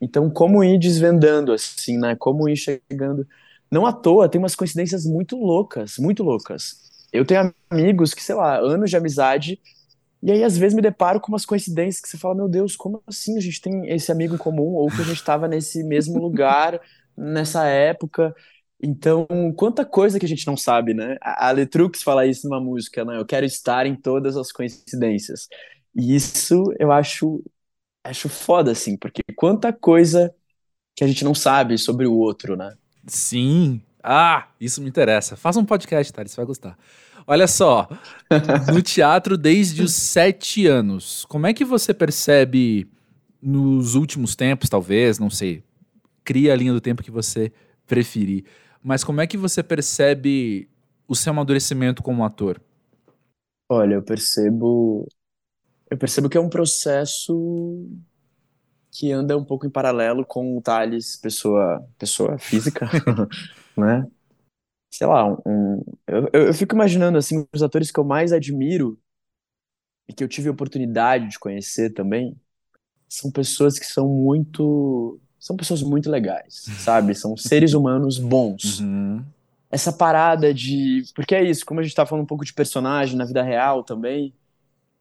[0.00, 2.14] Então, como ir desvendando, assim, né?
[2.16, 3.26] Como ir chegando...
[3.70, 6.76] Não à toa, tem umas coincidências muito loucas, muito loucas.
[7.12, 9.58] Eu tenho amigos que, sei lá, anos de amizade,
[10.24, 13.02] e aí às vezes me deparo com umas coincidências que você fala, meu Deus, como
[13.06, 14.72] assim a gente tem esse amigo em comum?
[14.72, 16.80] Ou que a gente estava nesse mesmo lugar,
[17.14, 18.34] nessa época.
[18.82, 21.16] Então, quanta coisa que a gente não sabe, né?
[21.22, 23.18] A Letrux fala isso numa música, né?
[23.18, 25.48] Eu quero estar em todas as coincidências.
[25.94, 27.42] E isso eu acho
[28.04, 30.34] acho foda assim, porque quanta coisa
[30.94, 32.76] que a gente não sabe sobre o outro, né?
[33.06, 33.80] Sim.
[34.02, 35.36] Ah, isso me interessa.
[35.36, 36.22] Faz um podcast, tá?
[36.22, 36.78] Você vai gostar.
[37.26, 37.88] Olha só,
[38.72, 42.86] no teatro desde os sete anos, como é que você percebe
[43.40, 45.62] nos últimos tempos, talvez, não sei,
[46.22, 47.50] cria a linha do tempo que você
[47.86, 48.44] preferir
[48.84, 50.68] mas como é que você percebe
[51.08, 52.60] o seu amadurecimento como ator?
[53.66, 55.08] Olha, eu percebo
[55.90, 57.88] eu percebo que é um processo
[58.92, 62.86] que anda um pouco em paralelo com o Thales, pessoa pessoa física,
[63.74, 64.06] né?
[64.92, 69.00] Sei lá, um, eu, eu fico imaginando assim, os atores que eu mais admiro
[70.06, 72.38] e que eu tive a oportunidade de conhecer também,
[73.08, 75.20] são pessoas que são muito.
[75.44, 77.14] São pessoas muito legais, sabe?
[77.14, 78.80] São seres humanos bons.
[78.80, 79.22] Uhum.
[79.70, 81.04] Essa parada de.
[81.14, 83.84] Porque é isso, como a gente tá falando um pouco de personagem na vida real
[83.84, 84.32] também,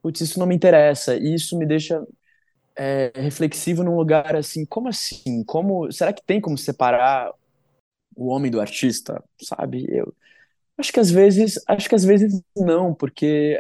[0.02, 1.16] putz, isso não me interessa.
[1.16, 2.06] E isso me deixa
[2.76, 5.46] é, reflexivo num lugar assim, como assim?
[5.46, 7.32] Como será que tem como separar
[8.14, 9.86] o homem do artista, sabe?
[9.88, 10.14] Eu
[10.78, 13.58] acho que às vezes, acho que às vezes não, porque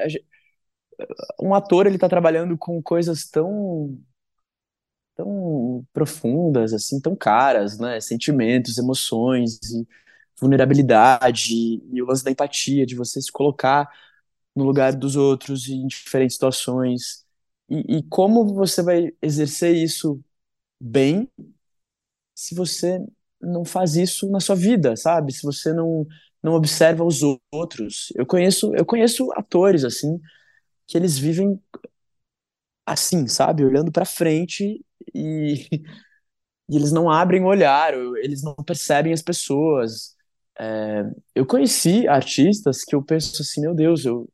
[1.41, 3.98] um ator ele tá trabalhando com coisas tão
[5.15, 7.99] tão profundas assim, tão caras, né?
[8.02, 9.88] Sentimentos, emoções e
[10.39, 11.54] vulnerabilidade
[11.93, 13.89] e o lance da empatia, de você se colocar
[14.56, 17.26] no lugar dos outros em diferentes situações.
[17.69, 20.21] E, e como você vai exercer isso
[20.82, 21.30] bem
[22.36, 22.99] se você
[23.41, 25.34] não faz isso na sua vida, sabe?
[25.34, 26.06] Se você não
[26.41, 27.21] não observa os
[27.54, 28.12] outros.
[28.15, 30.19] Eu conheço eu conheço atores assim
[30.88, 31.60] que eles vivem
[32.86, 35.68] assim, sabe, olhando para frente e,
[36.70, 40.16] e eles não abrem o olhar, eles não percebem as pessoas.
[40.60, 44.30] É, eu conheci artistas que eu penso assim, meu Deus, eu,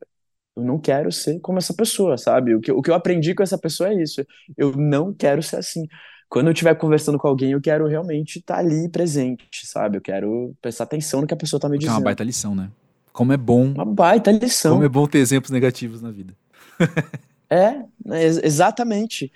[0.56, 2.56] eu não quero ser como essa pessoa, sabe?
[2.56, 4.26] O que, o que eu aprendi com essa pessoa é isso.
[4.58, 5.88] Eu não quero ser assim.
[6.28, 9.98] Quando eu estiver conversando com alguém, eu quero realmente estar tá ali presente, sabe?
[9.98, 11.94] Eu quero prestar atenção no que a pessoa está me dizendo.
[11.94, 12.70] É uma baita lição, né?
[13.12, 13.74] Como é bom.
[13.74, 14.74] Uma baita lição.
[14.74, 16.34] Como é bom ter exemplos negativos na vida.
[17.50, 19.32] é, é exatamente.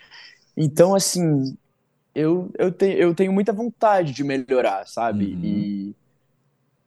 [0.55, 1.55] Então, assim,
[2.13, 5.33] eu, eu, te, eu tenho muita vontade de melhorar, sabe?
[5.33, 5.43] Uhum.
[5.43, 5.95] E,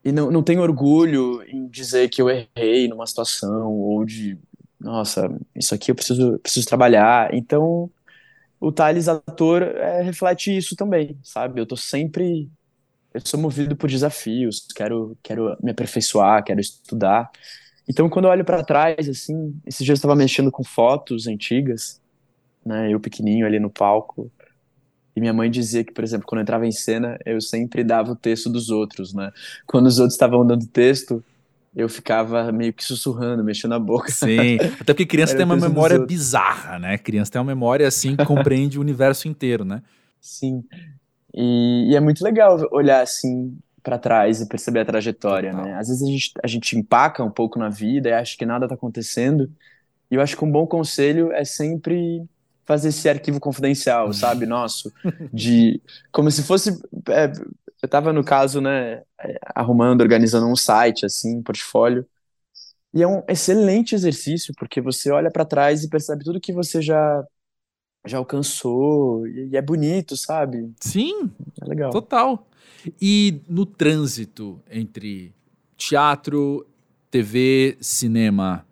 [0.05, 4.37] e não, não tenho orgulho em dizer que eu errei numa situação ou de,
[4.79, 7.33] nossa, isso aqui eu preciso, preciso trabalhar.
[7.33, 7.89] Então,
[8.59, 11.59] o Thales ator é, reflete isso também, sabe?
[11.59, 12.49] Eu tô sempre
[13.13, 17.29] eu sou movido por desafios, quero quero me aperfeiçoar, quero estudar.
[17.89, 21.99] Então, quando eu olho para trás assim, esses dias eu estava mexendo com fotos antigas,
[22.67, 24.31] né, eu pequenininho ali no palco,
[25.15, 28.11] e minha mãe dizia que, por exemplo, quando eu entrava em cena, eu sempre dava
[28.11, 29.31] o texto dos outros, né?
[29.65, 31.23] Quando os outros estavam dando texto,
[31.75, 34.11] eu ficava meio que sussurrando, mexendo a boca.
[34.11, 36.99] Sim, até porque criança tem uma memória bizarra, né?
[36.99, 39.81] Criança tem uma memória assim que compreende o universo inteiro, né?
[40.21, 40.63] Sim.
[41.33, 45.65] E, e é muito legal olhar assim para trás e perceber a trajetória, Total.
[45.65, 45.73] né?
[45.79, 48.67] Às vezes a gente, a gente empaca um pouco na vida e acha que nada
[48.67, 49.49] tá acontecendo.
[50.11, 52.21] E eu acho que um bom conselho é sempre
[52.67, 54.93] fazer esse arquivo confidencial, sabe, nosso,
[55.33, 56.77] de como se fosse
[57.09, 57.31] é,
[57.81, 59.03] eu tava no caso, né,
[59.55, 62.05] arrumando, organizando um site assim, um portfólio.
[62.93, 66.81] E é um excelente exercício porque você olha para trás e percebe tudo que você
[66.81, 67.23] já
[68.05, 70.73] já alcançou e é bonito, sabe?
[70.79, 71.29] Sim.
[71.61, 71.91] É legal.
[71.91, 72.47] Total.
[73.01, 75.33] E no trânsito entre
[75.75, 76.65] teatro,
[77.11, 78.65] TV, cinema,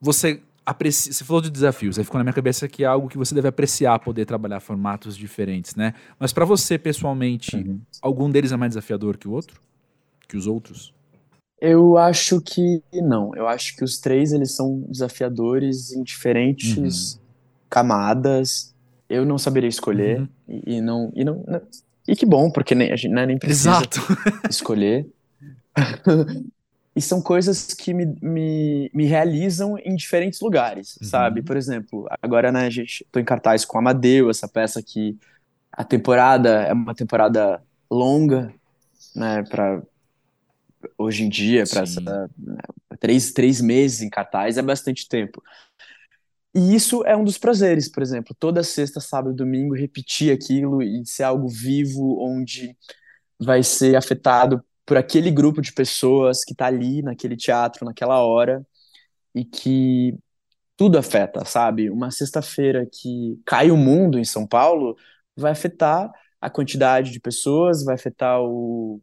[0.00, 3.18] você aprecia, você falou de desafios, aí ficou na minha cabeça que é algo que
[3.18, 5.94] você deve apreciar poder trabalhar formatos diferentes, né?
[6.18, 7.80] Mas para você pessoalmente, uhum.
[8.00, 9.60] algum deles é mais desafiador que o outro?
[10.28, 10.94] Que os outros?
[11.60, 13.34] Eu acho que não.
[13.34, 17.20] Eu acho que os três eles são desafiadores em diferentes uhum.
[17.68, 18.74] camadas.
[19.08, 20.28] Eu não saberia escolher uhum.
[20.48, 21.44] e, e, não e não
[22.08, 24.00] e que bom porque nem a gente nem precisa Exato.
[24.48, 25.06] escolher.
[27.00, 31.08] E são coisas que me, me, me realizam em diferentes lugares, uhum.
[31.08, 31.42] sabe?
[31.42, 35.18] Por exemplo, agora, né, gente tô em cartaz com Amadeu, essa peça que
[35.72, 38.52] a temporada é uma temporada longa,
[39.16, 39.82] né, para
[40.98, 42.28] hoje em dia, para né,
[42.98, 45.42] três, três meses em cartaz é bastante tempo.
[46.54, 51.06] E isso é um dos prazeres, por exemplo, toda sexta, sábado, domingo repetir aquilo e
[51.06, 52.76] ser algo vivo, onde
[53.40, 58.66] vai ser afetado por aquele grupo de pessoas que está ali naquele teatro, naquela hora,
[59.32, 60.18] e que
[60.76, 61.88] tudo afeta, sabe?
[61.88, 64.96] Uma sexta-feira que cai o mundo em São Paulo
[65.36, 69.00] vai afetar a quantidade de pessoas, vai afetar o,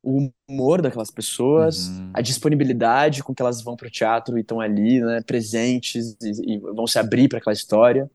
[0.00, 2.12] o humor daquelas pessoas, uhum.
[2.14, 6.54] a disponibilidade com que elas vão para o teatro e estão ali, né, presentes e,
[6.54, 8.08] e vão se abrir para aquela história.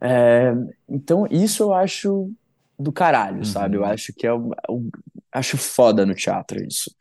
[0.00, 0.54] É,
[0.88, 2.32] então, isso eu acho
[2.78, 3.44] do caralho, uhum.
[3.44, 3.76] sabe?
[3.76, 4.90] Eu acho que é o, o,
[5.32, 6.94] acho foda no teatro isso.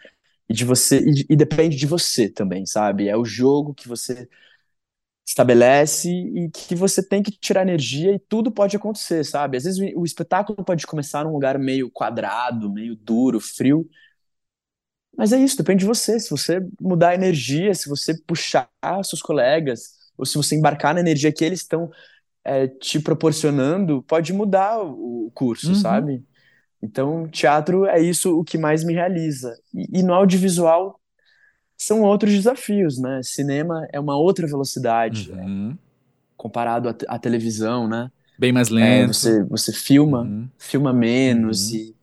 [0.50, 3.08] E de você e, e, depende de você também, sabe?
[3.08, 4.28] É o jogo que você
[5.26, 9.58] estabelece e que você tem que tirar energia e tudo pode acontecer, sabe?
[9.58, 13.88] Às vezes o, o espetáculo pode começar num lugar meio quadrado, meio duro, frio,
[15.18, 16.20] mas é isso, depende de você.
[16.20, 18.70] Se você mudar a energia, se você puxar
[19.04, 21.90] seus colegas, ou se você embarcar na energia que eles estão
[22.48, 25.76] é, te proporcionando, pode mudar o curso, uhum.
[25.76, 26.24] sabe?
[26.82, 29.54] Então, teatro é isso o que mais me realiza.
[29.74, 31.00] E, e, no audiovisual
[31.78, 33.22] são outros desafios, né?
[33.22, 35.32] Cinema é uma outra velocidade.
[35.32, 35.78] Uhum.
[36.38, 38.12] comparado à, à televisão, né?
[38.38, 39.14] Bem mais É, lento.
[39.14, 40.48] você, você filma, Uhum.
[40.58, 41.78] filma menos Uhum.
[41.78, 41.96] e,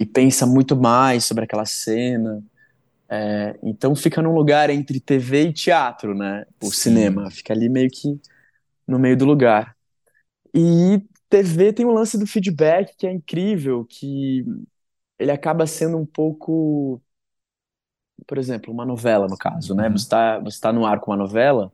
[0.00, 2.42] e pensa muito mais sobre aquela cena.
[3.08, 6.46] É, então fica num lugar entre TV e teatro, né?
[6.62, 6.72] O Sim.
[6.72, 8.18] cinema fica ali meio que
[8.88, 9.73] no meio do lugar.
[10.54, 14.44] E TV tem o lance do feedback que é incrível, que
[15.18, 17.02] ele acaba sendo um pouco,
[18.26, 19.88] por exemplo, uma novela no caso, né?
[19.88, 19.96] Uhum.
[19.98, 21.72] Você está você tá no ar com uma novela,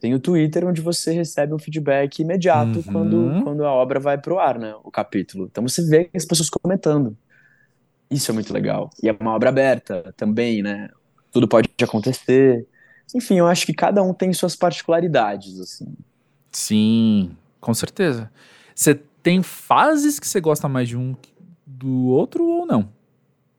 [0.00, 2.92] tem o Twitter onde você recebe um feedback imediato Uhum.
[2.92, 4.74] quando, quando a obra vai pro ar, né?
[4.84, 5.46] O capítulo.
[5.50, 7.16] Então você vê as pessoas comentando.
[8.10, 8.90] Isso é muito legal.
[9.02, 10.88] E é uma obra aberta também, né?
[11.32, 12.66] Tudo pode acontecer.
[13.14, 15.86] Enfim, eu acho que cada um tem suas particularidades, assim.
[16.52, 18.30] Sim, com certeza.
[18.74, 21.16] Você tem fases que você gosta mais de um
[21.66, 22.88] do outro ou não?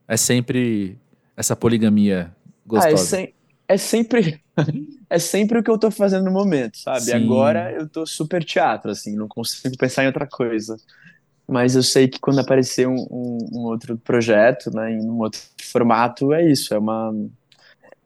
[0.08, 0.98] É sempre
[1.36, 2.34] essa poligamia
[2.74, 2.96] Ah, é, gostosa.
[2.96, 3.34] sem-
[3.66, 4.42] é sempre
[5.10, 7.12] é sempre o que eu tô fazendo no momento, sabe?
[7.12, 7.12] Sim.
[7.12, 10.76] Agora eu tô super teatro, assim, não consigo pensar em outra coisa.
[11.48, 15.40] Mas eu sei que quando aparecer um, um- um outro projeto, né, em um outro
[15.62, 17.12] formato, é isso, é uma...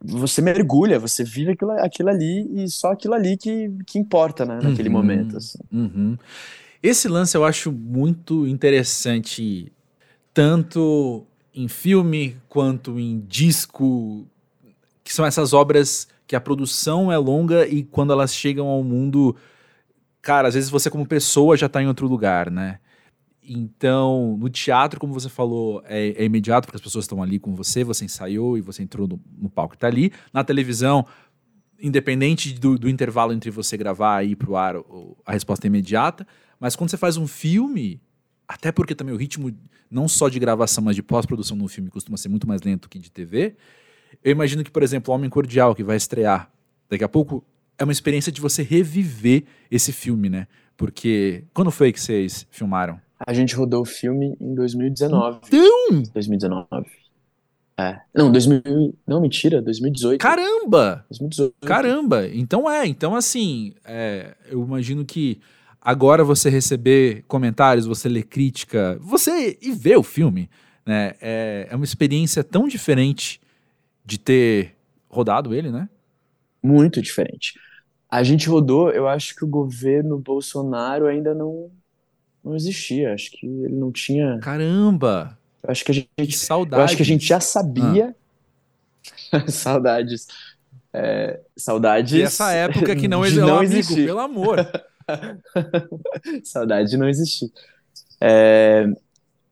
[0.04, 4.58] Você mergulha, você vive aquilo, aquilo ali e só aquilo ali que, que importa, né,
[4.62, 4.94] naquele Uhum.
[4.94, 5.58] momento, assim.
[5.72, 6.16] Uhum.
[6.82, 9.72] Esse lance eu acho muito interessante,
[10.34, 14.26] tanto em filme quanto em disco,
[15.04, 19.36] que são essas obras que a produção é longa e quando elas chegam ao mundo,
[20.20, 22.78] cara, às vezes você como pessoa já tá em outro lugar, né?
[23.42, 27.54] Então, no teatro, como você falou, é, é imediato, porque as pessoas estão ali com
[27.54, 30.12] você, você ensaiou e você entrou no, no palco e tá ali.
[30.32, 31.04] Na televisão,
[31.80, 35.68] independente do, do intervalo entre você gravar e ir pro ar, o- a resposta é
[35.68, 36.26] imediata.
[36.60, 38.00] Mas quando você faz um filme,
[38.46, 39.50] até porque também o ritmo,
[39.90, 42.98] não só de gravação, mas de pós-produção no filme costuma ser muito mais lento que
[42.98, 43.56] de TV,
[44.22, 46.48] eu imagino que, por exemplo, Homem Cordial, que vai estrear
[46.88, 47.44] daqui a pouco,
[47.78, 50.46] é uma experiência de você reviver esse filme, né?
[50.76, 53.00] Porque quando foi que vocês filmaram?
[53.26, 55.40] A gente rodou o filme em 2019.
[55.46, 56.02] Então!
[56.12, 56.66] 2019.
[57.78, 58.00] É.
[58.14, 58.94] Não, 2000...
[59.06, 60.20] Não, mentira, 2018.
[60.20, 61.04] Caramba!
[61.08, 61.54] 2018.
[61.62, 62.28] Caramba!
[62.28, 65.40] Então é, então assim, é, eu imagino que
[65.80, 70.48] agora você receber comentários, você ler crítica, você e ver o filme,
[70.86, 71.14] né?
[71.20, 73.40] É, é uma experiência tão diferente
[74.04, 74.76] de ter
[75.08, 75.88] rodado ele, né?
[76.62, 77.58] Muito diferente.
[78.10, 81.70] A gente rodou, eu acho que o governo Bolsonaro ainda não,
[82.44, 83.12] não existia.
[83.14, 84.38] Acho que ele não tinha.
[84.42, 85.38] Caramba!
[85.66, 86.80] Acho que a Que gente, saudade.
[86.80, 88.14] eu acho que a gente já sabia.
[89.48, 90.26] Saudades.
[90.92, 92.12] É, saudades.
[92.12, 94.06] E essa época que não, não amigo, existir.
[94.06, 94.58] pelo amor.
[96.44, 97.50] Saudade de não existir.
[98.20, 98.86] É,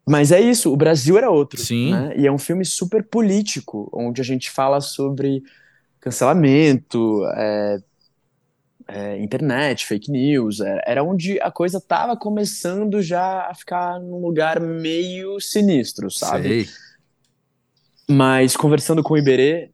[0.07, 1.61] mas é isso, o Brasil era outro.
[1.61, 1.93] Sim.
[1.93, 2.15] né?
[2.17, 5.43] E é um filme super político, onde a gente fala sobre
[6.01, 7.79] cancelamento, é,
[8.93, 10.61] é, internet, fake news.
[10.61, 16.65] é, Era onde a coisa estava começando já a ficar num lugar meio sinistro, sabe?
[16.65, 16.69] Sei.
[18.09, 19.71] Mas conversando com o Iberê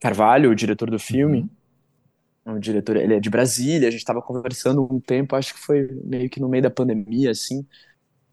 [0.00, 1.48] Carvalho, o diretor do filme,
[2.46, 2.56] Uhum.
[2.56, 5.88] o diretor, ele é de Brasília, a gente estava conversando um tempo, acho que foi
[6.04, 7.66] meio que no meio da pandemia, assim,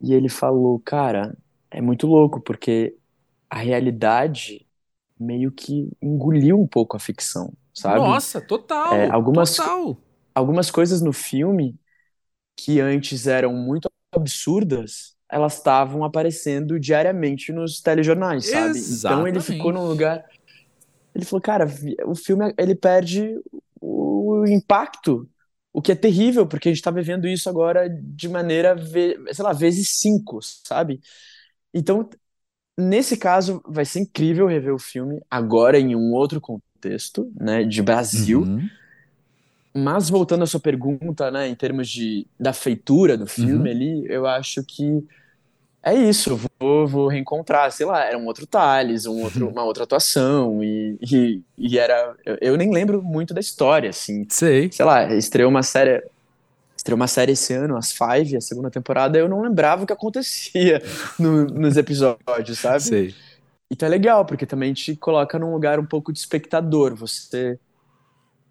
[0.01, 1.37] e ele falou, cara,
[1.71, 2.95] é muito louco, porque
[3.49, 4.65] a realidade
[5.19, 7.99] meio que engoliu um pouco a ficção, sabe?
[7.99, 8.93] Nossa, total.
[8.95, 9.97] É, algumas- Total.
[10.33, 11.75] Algumas coisas no filme
[12.55, 18.79] que antes eram muito absurdas, elas estavam aparecendo diariamente nos telejornais, sabe?
[18.79, 19.41] Então ele Exatamente.
[19.41, 20.25] ficou num lugar.
[21.13, 21.67] Ele falou, cara,
[22.05, 23.39] o filme ele perde
[23.81, 25.29] o impacto,
[25.71, 29.53] o que é terrível, porque a gente tá vivendo isso agora de maneira, sei lá,
[29.53, 30.99] vezes cinco, sabe?
[31.73, 32.09] Então,
[32.77, 37.81] nesse caso, vai ser incrível rever o filme agora em um outro contexto, né, de
[37.81, 38.41] Brasil.
[38.41, 38.69] Uhum.
[39.73, 43.75] Mas voltando à sua pergunta, né, em termos de, da feitura do filme Uhum.
[43.75, 45.05] ali, eu acho que
[45.81, 49.83] é isso, vou, vou reencontrar, sei lá, era um outro Thales, um outro, uma outra
[49.85, 52.15] atuação, e, e, e era.
[52.25, 54.25] Eu, eu nem lembro muito da história, assim.
[54.29, 54.69] Sei.
[54.71, 56.03] Sei lá, estreou uma série.
[56.75, 59.93] Estreou uma série esse ano, as Five, a segunda temporada, eu não lembrava o que
[59.93, 60.81] acontecia
[61.19, 62.81] no- nos episódios, sabe?
[62.81, 63.15] Sei.
[63.71, 66.95] Então é legal, porque também te coloca num lugar um pouco de espectador.
[66.95, 67.59] Você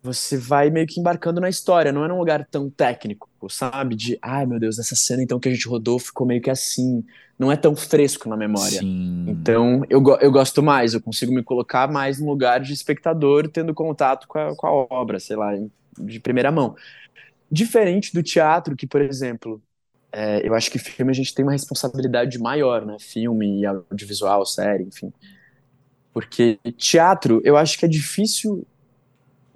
[0.03, 3.97] você vai meio que embarcando na história, não é num lugar tão técnico, sabe?
[3.97, 7.05] De, ai meu Deus, essa cena então que a gente rodou ficou meio que assim.
[7.39, 8.81] Não é tão fresco na memória.
[8.81, 9.27] Sim.
[9.29, 13.73] Então eu, eu gosto mais, eu consigo me colocar mais no lugar de espectador, tendo
[13.75, 15.53] contato com a, com a obra, sei lá,
[15.99, 16.75] de primeira mão.
[17.51, 19.63] Diferente do teatro, que, por exemplo,
[20.13, 22.97] é, eu acho que filme a gente tem uma responsabilidade maior, né?
[22.99, 25.13] Filme, audiovisual, série, enfim.
[26.13, 28.67] Porque teatro, eu acho que é difícil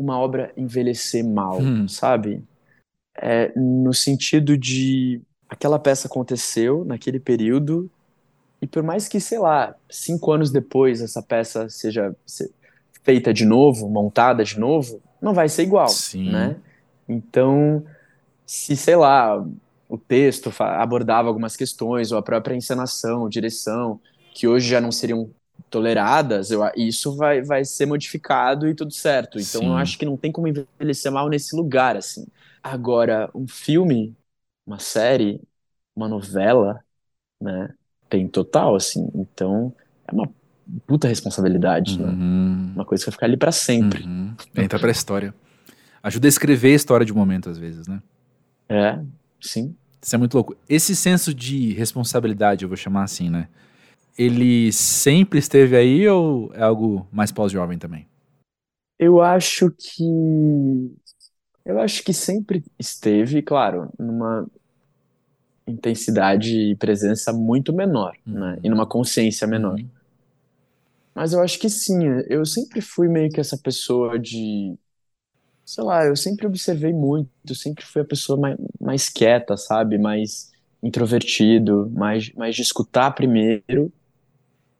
[0.03, 1.89] uma obra envelhecer mal, Hum.
[1.89, 2.43] sabe?
[3.17, 7.91] é, no sentido de aquela peça aconteceu naquele período
[8.61, 12.15] e por mais que, sei lá, cinco anos depois essa peça seja
[13.03, 16.31] feita de novo, montada de novo, não vai ser igual, Sim.
[16.31, 16.57] né?
[17.09, 17.85] Então,
[18.47, 19.45] se, sei lá,
[19.89, 24.01] o texto abordava algumas questões, ou a própria encenação, direção,
[24.35, 25.31] que hoje já não seriam
[25.71, 29.39] toleradas, eu, isso vai, vai ser modificado e tudo certo.
[29.39, 29.67] Então Sim.
[29.69, 32.27] eu acho que não tem como envelhecer mal nesse lugar, assim.
[32.63, 34.15] Agora, um filme,
[34.67, 35.41] uma série,
[35.95, 36.81] uma novela,
[37.41, 37.71] né?
[38.09, 39.11] Tem total, assim.
[39.15, 39.75] Então,
[40.07, 40.29] é uma
[40.87, 42.09] puta responsabilidade, né?
[42.09, 42.67] uhum.
[42.67, 42.73] né?
[42.75, 44.05] Uma coisa que vai ficar ali para sempre.
[44.05, 44.35] Uhum.
[44.57, 45.35] Entra pra história.
[46.03, 48.03] Ajuda a escrever a história de um momento, às vezes, né?
[48.69, 48.99] É,
[49.41, 49.75] sim.
[50.01, 50.57] Isso é muito louco.
[50.69, 53.49] Esse senso de responsabilidade, eu vou chamar assim, né?
[54.17, 58.07] Ele sempre esteve aí ou é algo mais pós-jovem também?
[58.99, 60.05] Eu acho que.
[61.65, 64.47] Eu acho que sempre esteve, claro, numa
[65.67, 68.39] intensidade e presença muito menor, uhum.
[68.39, 68.59] né?
[68.63, 69.79] E numa consciência menor.
[69.79, 69.89] Uhum.
[71.15, 74.75] Mas eu acho que sim, eu sempre fui meio que essa pessoa de.
[75.65, 79.99] Sei lá, eu sempre observei muito, sempre fui a pessoa mais, mais quieta, sabe?
[79.99, 80.51] Mais
[80.83, 83.93] introvertido, mais, mais de escutar primeiro,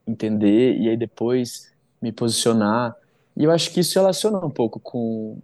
[0.07, 2.95] entender e aí depois me posicionar.
[3.35, 5.37] E eu acho que isso relaciona um pouco com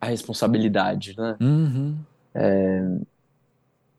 [0.00, 1.36] a responsabilidade, né?
[1.40, 1.96] Uhum.
[2.34, 2.98] É,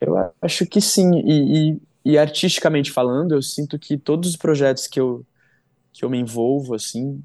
[0.02, 1.12] eu acho que sim.
[1.26, 5.26] E, e, e, artisticamente falando, eu sinto que todos os projetos que eu,
[5.92, 7.22] que eu me envolvo, assim,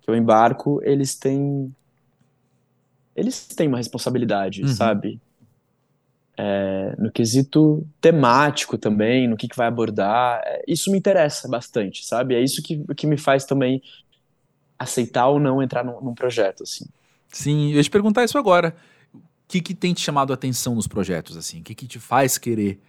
[0.00, 1.74] que eu embarco, eles têm.
[3.14, 4.68] Eles têm uma responsabilidade, uhum.
[4.68, 5.20] sabe?
[6.44, 10.42] É, no quesito temático também, no que, que vai abordar.
[10.44, 12.34] É, isso me interessa bastante, sabe?
[12.34, 13.80] É isso que, que me faz também
[14.76, 16.86] aceitar ou não entrar num, num projeto, assim.
[17.28, 18.74] Sim, eu ia te perguntar isso agora
[19.52, 21.60] que, que tem te chamado a atenção nos projetos, assim?
[21.60, 22.80] O que, que te faz querer?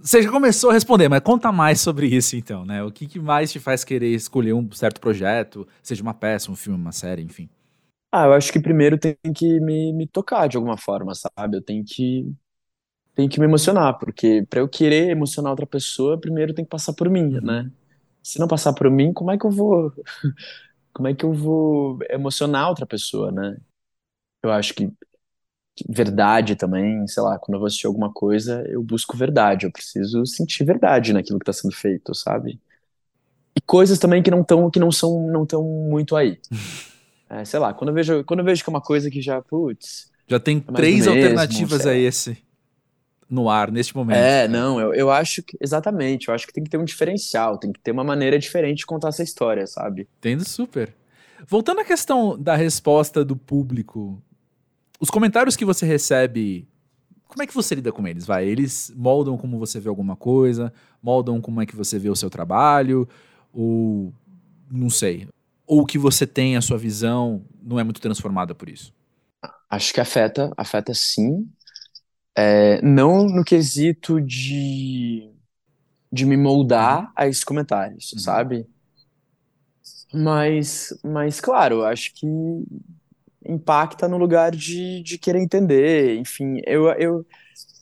[0.00, 2.82] Você já começou a responder, mas conta mais sobre isso, então, né?
[2.82, 6.56] O que, que mais te faz querer escolher um certo projeto, seja uma peça, um
[6.56, 7.48] filme, uma série, enfim?
[8.10, 11.58] Ah, eu acho que primeiro tem que me, me tocar de alguma forma, sabe?
[11.58, 12.32] Eu tenho que
[13.18, 16.92] tenho que me emocionar, porque para eu querer emocionar outra pessoa, primeiro tem que passar
[16.92, 17.40] por mim, uhum.
[17.40, 17.68] né?
[18.22, 19.92] Se não passar por mim, como é que eu vou
[20.94, 23.56] como é que eu vou emocionar outra pessoa, né?
[24.40, 24.92] Eu acho que
[25.88, 30.24] verdade também, sei lá, quando eu vou assistir alguma coisa, eu busco verdade, eu preciso
[30.24, 32.60] sentir verdade naquilo que está sendo feito, sabe?
[33.56, 36.38] E coisas também que não estão que não são não tão muito aí.
[37.30, 39.42] É, sei lá, quando eu vejo quando eu vejo que é uma coisa que já,
[39.42, 42.38] putz, já tem é três mesmo, alternativas a esse
[43.28, 44.16] no ar neste momento.
[44.16, 47.58] É, não, eu, eu acho que exatamente, eu acho que tem que ter um diferencial,
[47.58, 50.08] tem que ter uma maneira diferente de contar essa história, sabe?
[50.20, 50.94] Tendo super.
[51.46, 54.22] Voltando à questão da resposta do público
[55.00, 56.66] os comentários que você recebe,
[57.28, 58.26] como é que você lida com eles?
[58.26, 60.72] Vai, eles moldam como você vê alguma coisa,
[61.02, 63.08] moldam como é que você vê o seu trabalho,
[63.52, 64.12] ou
[64.70, 65.28] não sei,
[65.66, 68.92] ou que você tem a sua visão não é muito transformada por isso?
[69.70, 71.48] Acho que afeta, afeta sim.
[72.40, 75.28] É, não no quesito de,
[76.12, 77.12] de me moldar uhum.
[77.16, 78.18] a esses comentários, uhum.
[78.20, 78.64] sabe?
[80.14, 82.24] Mas, mas, claro, acho que
[83.44, 86.16] impacta no lugar de, de querer entender.
[86.16, 87.26] Enfim, eu, eu,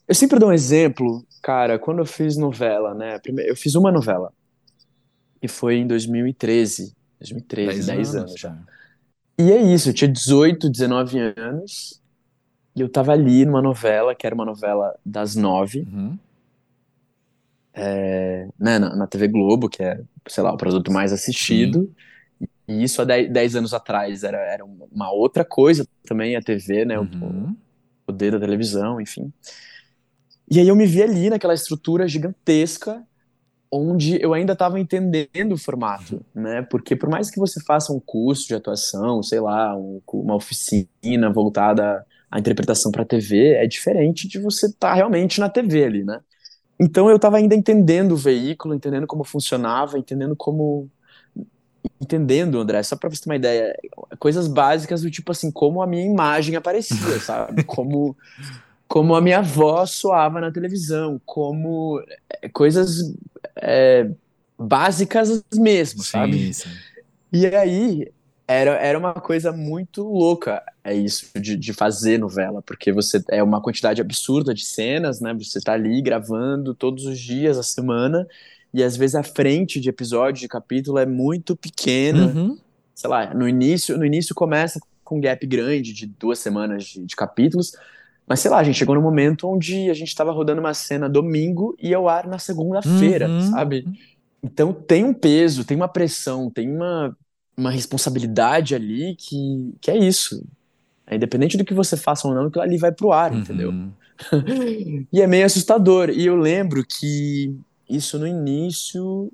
[0.09, 3.20] eu sempre dou um exemplo, cara, quando eu fiz novela, né?
[3.44, 4.32] Eu fiz uma novela,
[5.38, 6.96] que foi em 2013.
[7.18, 8.59] 2013, 10, 10 anos, anos já.
[9.38, 12.00] E é isso, eu tinha 18, 19 anos,
[12.77, 16.18] e eu tava ali numa novela, que era uma novela das nove, uhum.
[17.72, 19.99] é, né, na, na, TV Globo, que é,
[20.29, 21.91] sei lá, o produto mais assistido.
[22.39, 22.49] Sim.
[22.68, 26.99] E isso há 10 anos atrás era, era uma outra coisa também, a TV, né?
[26.99, 27.57] Uhum.
[28.03, 29.33] O poder da televisão, enfim.
[30.51, 33.03] E aí eu me vi ali naquela estrutura gigantesca
[33.70, 36.61] onde eu ainda estava entendendo o formato, né?
[36.62, 41.31] Porque por mais que você faça um curso de atuação, sei lá, um, uma oficina
[41.33, 42.05] voltada
[42.37, 46.20] à interpretação para TV, é diferente de você estar tá realmente na TV ali, né?
[46.78, 50.91] Então eu estava ainda entendendo o veículo, entendendo como funcionava, entendendo como
[51.99, 53.74] entendendo, André, só pra você ter uma ideia,
[54.18, 57.64] coisas básicas do tipo assim, como a minha imagem aparecia, sabe?
[57.64, 58.14] Como,
[58.87, 63.14] como a minha voz soava na televisão, como é, coisas
[63.57, 64.11] é,
[64.59, 66.53] básicas mesmo, sim, sabe?
[66.53, 66.70] Sim.
[67.32, 68.12] E aí
[68.49, 73.42] era, era uma coisa muito louca, é isso, de, de fazer novela, porque você é
[73.42, 75.34] uma quantidade absurda de cenas, né?
[75.34, 78.26] Você tá ali gravando todos os dias, a semana,
[78.72, 82.36] e às vezes a frente de episódio, de capítulo é muito pequena.
[82.36, 82.59] Uhum.
[82.94, 87.05] Sei lá, no início, no início começa com um gap grande de duas semanas de,
[87.05, 87.72] de capítulos,
[88.26, 91.09] Mas sei lá, a gente chegou num momento onde a gente tava rodando uma cena
[91.09, 93.40] domingo e ao ar na segunda-feira, Uhum.
[93.40, 93.88] sabe?
[94.42, 97.16] Então tem um peso, tem uma pressão, tem uma,
[97.57, 100.46] uma responsabilidade ali que, que é isso.
[101.07, 103.70] É, independente do que você faça ou não, aquilo ali vai pro ar, entendeu?
[103.70, 103.92] Uhum.
[105.12, 106.11] E é meio assustador.
[106.11, 107.54] E eu lembro que
[107.88, 109.30] isso no início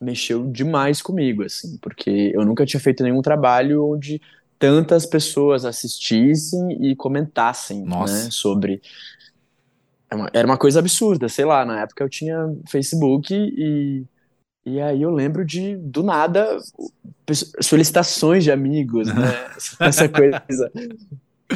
[0.00, 4.20] mexeu demais comigo, assim, porque eu nunca tinha feito nenhum trabalho onde
[4.58, 8.80] tantas pessoas assistissem e comentassem, né, sobre.
[10.10, 12.36] É Era uma coisa absurda, sei lá, na época eu tinha
[12.66, 14.04] Facebook e,
[14.68, 16.58] e aí eu lembro de, do nada,
[17.60, 19.50] solicitações de amigos, né,
[19.80, 20.70] essa coisa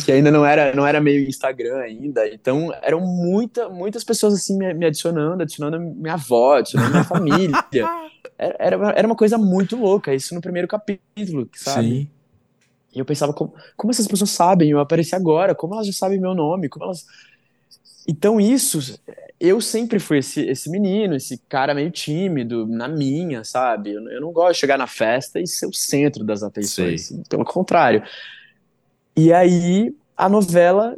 [0.05, 4.57] que ainda não era, não era meio Instagram ainda, então eram muita, muitas pessoas assim
[4.57, 7.57] me, me adicionando, adicionando minha avó, adicionando minha família.
[8.39, 12.03] Era, era, uma- era uma coisa muito louca, isso no primeiro capítulo, sabe?
[12.05, 12.11] Sim.
[12.95, 14.71] E eu pensava, como, como essas pessoas sabem?
[14.71, 16.69] Eu apareci agora, como elas já sabem meu nome?
[16.69, 17.07] Como elas...
[18.07, 18.99] Então isso,
[19.39, 23.93] eu sempre fui esse, esse menino, esse cara meio tímido, na minha, sabe?
[23.93, 27.45] Eu, eu não gosto de chegar na festa e ser o centro das atenções, pelo
[27.45, 28.03] contrário.
[29.17, 30.97] E aí, a novela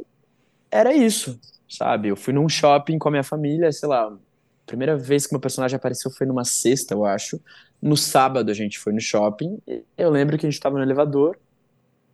[0.71, 1.39] era isso,
[1.69, 2.09] sabe?
[2.09, 4.17] Eu fui num shopping com a minha família, sei lá, a
[4.65, 7.39] primeira vez que meu personagem apareceu foi numa sexta, eu acho.
[7.81, 9.59] No sábado a gente foi no shopping,
[9.97, 11.37] eu lembro que a gente tava no elevador,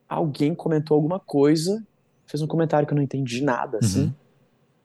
[0.07, 1.81] alguém comentou alguma coisa,
[2.25, 4.03] fez um comentário que eu não entendi nada, assim.
[4.03, 4.13] Uhum.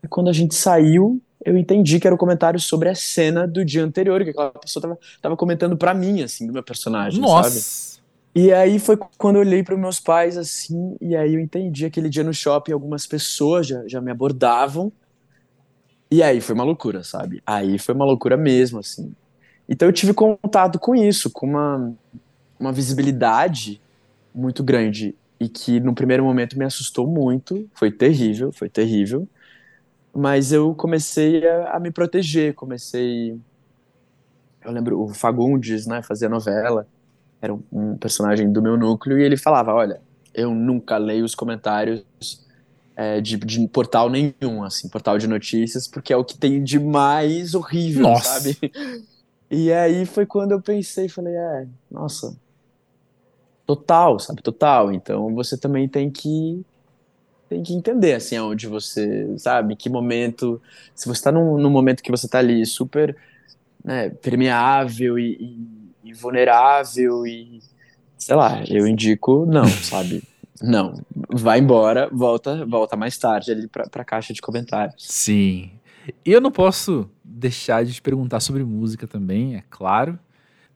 [0.07, 3.64] E quando a gente saiu, eu entendi que era o comentário sobre a cena do
[3.64, 7.32] dia anterior, que aquela pessoa tava, tava comentando pra mim, assim, do meu personagem, sabe?
[7.32, 7.96] Nossa.
[8.34, 12.09] E aí foi quando eu olhei para meus pais assim, e aí eu entendi aquele
[12.09, 14.92] dia no shopping, algumas pessoas já, já me abordavam.
[16.11, 17.42] E aí foi uma loucura, sabe?
[17.44, 19.12] Aí foi uma loucura mesmo, assim.
[19.68, 21.92] Então eu tive contato com isso, com uma,
[22.61, 23.80] uma visibilidade
[24.34, 27.68] muito grande e que no primeiro momento me assustou muito.
[27.74, 29.26] Foi terrível, foi terrível.
[30.16, 33.38] Mas eu comecei a, a me proteger, comecei.
[34.64, 36.86] Eu lembro o Fagundes, né, fazia novela
[37.40, 40.00] era um, um personagem do meu núcleo, e ele falava: Olha,
[40.34, 42.04] eu nunca leio os comentários
[42.94, 46.78] é, de, de portal nenhum, assim, portal de notícias, porque é o que tem de
[46.78, 48.40] mais horrível, Nossa.
[48.40, 48.58] sabe?
[49.48, 52.36] E aí foi quando eu pensei, falei: É, nossa,
[53.64, 54.42] total, sabe?
[54.42, 54.90] Total.
[54.90, 56.66] Então você também tem que.
[57.49, 60.61] Tem que entender, assim, aonde você, sabe, que momento.
[60.94, 63.16] Se você tá num, num momento que você tá ali super
[63.84, 67.61] né, permeável e, e, e vulnerável e
[68.18, 70.22] sei lá, eu indico não, sabe?
[70.61, 75.05] Não, vai embora, volta, volta mais tarde ali pra, pra caixa de comentários.
[75.07, 75.70] Sim.
[76.24, 80.18] E eu não posso deixar de te perguntar sobre música também, é claro.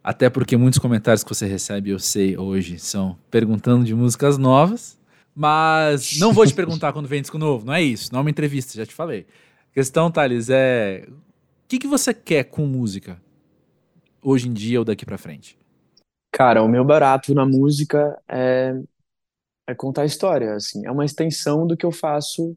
[0.02, 4.98] Até porque muitos comentários que você recebe, eu sei, hoje, são perguntando de músicas novas.
[5.40, 8.12] Mas não vou te perguntar quando vem disco novo, não é isso.
[8.12, 9.26] Não é uma entrevista, já te falei.
[9.70, 11.06] A questão, Thales, é.
[11.08, 13.18] O que, que você quer com música?
[14.22, 15.58] Hoje em dia ou daqui pra frente?
[16.32, 18.74] Cara, o meu barato na música é,
[19.68, 22.56] é contar história, assim, é uma extensão do que eu faço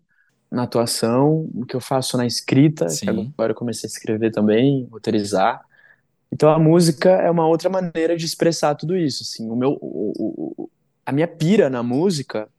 [0.52, 5.64] na atuação, do que eu faço na escrita, agora eu comecei a escrever também, roteirizar.
[6.32, 10.14] Então a música é uma outra maneira de expressar tudo isso, assim, o meu, o-
[10.18, 10.72] o- o-
[11.06, 12.50] a minha pira na música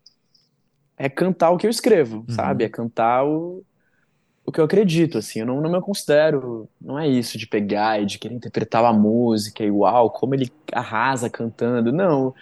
[0.96, 2.34] é cantar o que eu escrevo, Uhum.
[2.34, 2.64] sabe?
[2.64, 3.64] É cantar o,
[4.46, 5.40] o que eu acredito, assim.
[5.40, 6.68] Eu não, não me considero.
[6.80, 10.50] Não é isso de pegar e de querer interpretar a música e uau, como ele
[10.72, 11.92] arrasa cantando.
[11.92, 12.34] Não.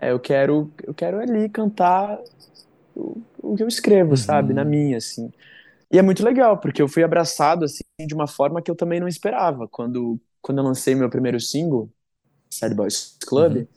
[0.00, 2.18] É, eu quero, eu quero ali cantar
[2.94, 4.16] o, o que eu escrevo, Uhum.
[4.16, 4.54] sabe?
[4.54, 5.30] Na minha, assim.
[5.92, 9.00] E é muito legal, porque eu fui abraçado, assim, de uma forma que eu também
[9.00, 9.68] não esperava.
[9.68, 11.90] Quando, quando eu lancei meu primeiro single,
[12.50, 13.68] Sad Boys Club, Uhum.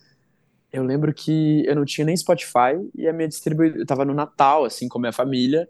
[0.71, 4.13] Eu lembro que eu não tinha nem Spotify e a minha distribuidora, eu tava no
[4.13, 5.67] Natal, assim, com a minha família,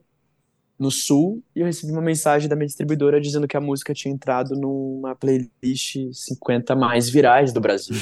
[0.77, 4.13] no Sul, e eu recebi uma mensagem da minha distribuidora dizendo que a música tinha
[4.13, 7.97] entrado numa playlist 50 mais virais do Brasil.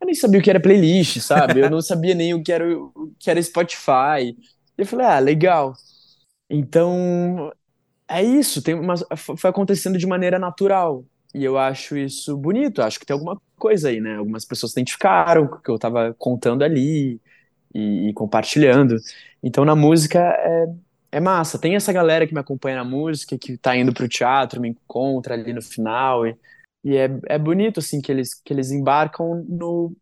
[0.00, 1.60] Eu nem sabia o que era playlist, sabe?
[1.60, 4.30] Eu não sabia nem o que era, o que era Spotify.
[4.30, 4.36] E
[4.78, 5.74] eu falei, ah, legal.
[6.48, 7.52] Então,
[8.08, 11.04] é isso, tem uma, foi acontecendo de maneira natural.
[11.34, 14.16] E eu acho isso bonito, acho que tem alguma coisa aí, né?
[14.16, 17.20] Algumas pessoas se identificaram com o que eu tava contando ali
[17.74, 18.96] e, e compartilhando.
[19.42, 20.66] Então na música é,
[21.12, 21.58] é massa.
[21.58, 25.34] Tem essa galera que me acompanha na música, que tá indo pro teatro, me encontra
[25.34, 26.24] ali no final.
[26.24, 26.36] E,
[26.84, 29.92] e é, é bonito, assim, que eles, que eles embarcam no,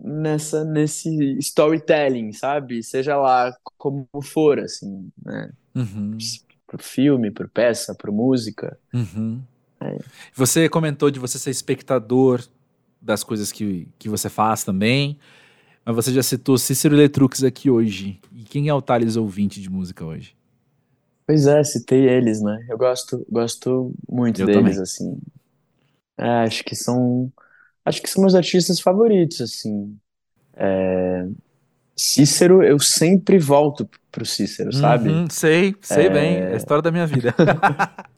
[0.00, 2.82] nessa, nesse storytelling, sabe?
[2.82, 5.52] Seja lá como for, assim, né?
[5.74, 6.18] Uhum.
[6.66, 8.76] Pro filme, pro peça, pro música.
[8.92, 9.40] Uhum.
[9.86, 9.98] É.
[10.34, 12.42] Você comentou de você ser espectador
[13.00, 15.18] das coisas que, que você faz também,
[15.84, 18.20] mas você já citou Cícero Letrux aqui hoje.
[18.34, 20.34] E quem é o Thales ouvinte de música hoje?
[21.26, 22.66] Pois é, citei eles, né?
[22.68, 24.82] Eu gosto, gosto muito Eu deles, também.
[24.82, 25.18] assim.
[26.18, 27.32] É, acho que são,
[27.84, 29.96] acho que são meus artistas favoritos, assim.
[31.96, 35.08] Cícero, eu sempre volto pro Cícero, sabe?
[35.08, 36.36] Uhum, sei, sei bem.
[36.36, 37.34] É a história da minha vida.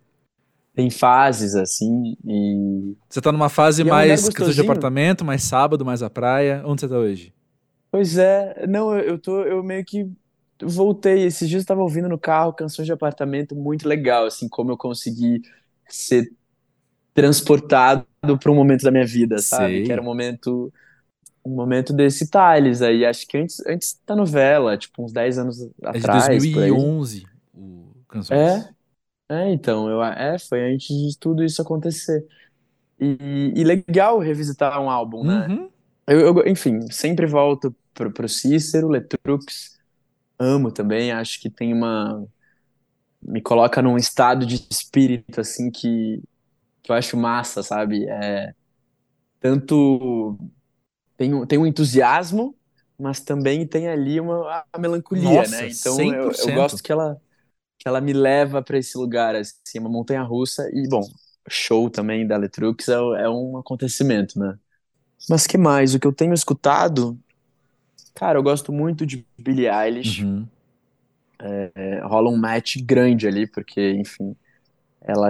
[0.78, 2.94] Tem fases, assim, e...
[3.10, 6.62] Você tá numa fase E é mais questão de apartamento, mais sábado, mais a praia.
[6.64, 7.34] Onde você tá hoje?
[7.90, 10.08] Pois é, não, eu eu tô, eu meio que
[10.62, 11.24] voltei.
[11.24, 14.76] Esses dias eu tava ouvindo no carro canções de apartamento muito legal, assim, como eu
[14.76, 15.42] consegui
[15.88, 16.30] ser
[17.12, 18.06] transportado
[18.40, 19.82] para um momento da minha vida, sabe?
[19.82, 20.08] Que era Sei.
[20.08, 20.72] um momento,
[21.44, 25.60] um momento desse Thales aí, acho que antes, antes da novela, tipo uns 10 anos
[25.60, 26.70] É de atrás, por aí.
[26.70, 28.38] 2011, o Canções.
[28.40, 28.77] É,
[29.28, 32.26] é, então, eu, é, foi antes de tudo isso acontecer.
[33.00, 35.50] E, e legal revisitar um álbum, né?
[35.50, 35.70] Uhum.
[36.08, 39.78] Eu, eu- enfim, sempre volto pro, pro Cícero, Letrux,
[40.38, 42.26] amo também, acho que tem uma...
[43.22, 46.22] me coloca num estado de espírito, assim, que,
[46.82, 48.08] que eu acho massa, sabe?
[48.08, 48.54] É,
[49.40, 50.38] tanto
[51.16, 52.56] tem, um- tem um entusiasmo,
[52.98, 55.70] mas também tem ali uma a melancolia, Nossa, né?
[55.70, 56.52] Então eu, eu 100%.
[56.52, 57.20] gosto que ela,
[57.78, 60.68] que ela me leva para esse lugar, assim, uma montanha-russa.
[60.72, 61.02] E, bom,
[61.48, 64.58] show também da Letrux é, é um acontecimento, né?
[65.28, 65.94] Mas que mais?
[65.94, 67.18] O que eu tenho escutado,
[68.14, 70.24] cara, eu gosto muito de Billie Eilish.
[70.24, 70.46] Uhum.
[71.40, 74.34] É, rola um match grande ali, porque, enfim,
[75.00, 75.28] ela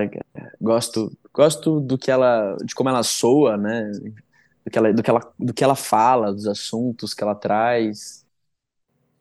[0.60, 3.90] gosto gosto do que ela de como ela soa, né?
[4.64, 8.26] Do que ela, do que ela, do que ela fala, dos assuntos que ela traz.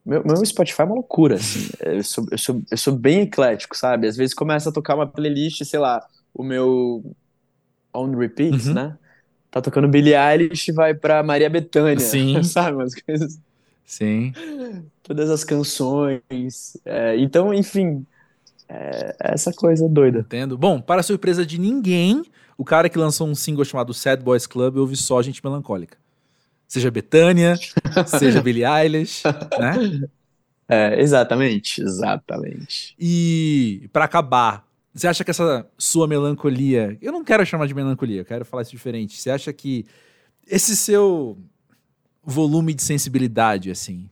[0.07, 1.69] Meu, meu Spotify é uma loucura, assim.
[1.81, 4.07] Eu sou, eu sou, eu sou bem eclético, sabe?
[4.07, 6.01] Às vezes começa a tocar uma playlist, sei lá,
[6.33, 7.03] o meu
[7.93, 8.73] on repeat, Uhum.
[8.73, 8.97] né?
[9.51, 12.41] Tá tocando Billie Eilish e vai pra Maria Bethânia, Sim.
[12.43, 12.77] sabe?
[12.77, 13.37] Umas coisas
[13.85, 14.33] Sim.
[15.03, 16.77] todas as canções.
[16.85, 18.05] É, então, enfim,
[18.69, 20.19] é essa coisa doida.
[20.19, 20.57] Entendo.
[20.57, 22.23] Bom, para surpresa de ninguém,
[22.57, 25.97] o cara que lançou um single chamado Sad Boys Club ouve só gente melancólica.
[26.67, 27.55] Seja Betânia,
[28.05, 29.23] seja Billie Eilish,
[29.57, 30.09] né?
[30.67, 32.93] É, exatamente, exatamente.
[32.99, 38.21] E para acabar, você acha que essa sua melancolia, eu não quero chamar de melancolia,
[38.21, 39.19] eu quero falar isso diferente.
[39.19, 39.85] Você acha que
[40.45, 41.37] esse seu
[42.21, 44.09] volume de sensibilidade, assim,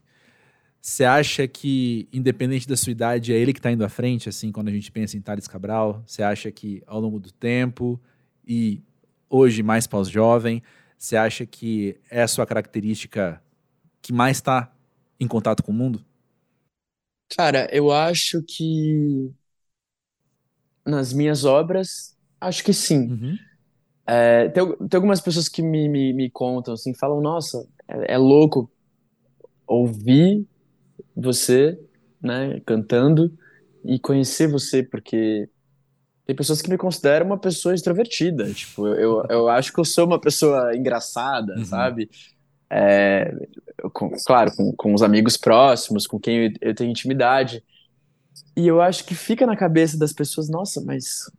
[0.80, 4.52] você acha que, independente da sua idade, é ele que tá indo à frente, assim,
[4.52, 6.02] quando a gente pensa em Thales Cabral?
[6.06, 8.00] Você acha que ao longo do tempo
[8.46, 8.80] e
[9.28, 10.62] hoje mais pós-jovem,
[10.98, 13.42] você acha que é a sua característica
[14.02, 14.72] que mais está
[15.20, 16.04] em contato com o mundo?
[17.28, 19.32] Cara, eu acho que
[20.86, 23.12] nas minhas obras, acho que sim.
[23.12, 23.38] Uhum.
[24.06, 28.18] É, tem, tem algumas pessoas que me, me, me contam assim, falam, nossa, é, é
[28.18, 28.70] louco
[29.66, 30.46] ouvir
[31.16, 31.78] você,
[32.22, 33.32] né, cantando
[33.84, 35.48] e conhecer você, porque
[36.26, 38.52] tem pessoas que me consideram uma pessoa extrovertida.
[38.52, 41.64] Tipo, eu, eu, acho que eu sou uma pessoa engraçada, Uhum.
[41.64, 42.10] sabe?
[42.70, 43.32] É,
[43.92, 47.62] com- claro, com, com os amigos próximos, com quem eu, eu tenho intimidade.
[48.56, 51.30] E eu acho que fica na cabeça das pessoas, nossa, mas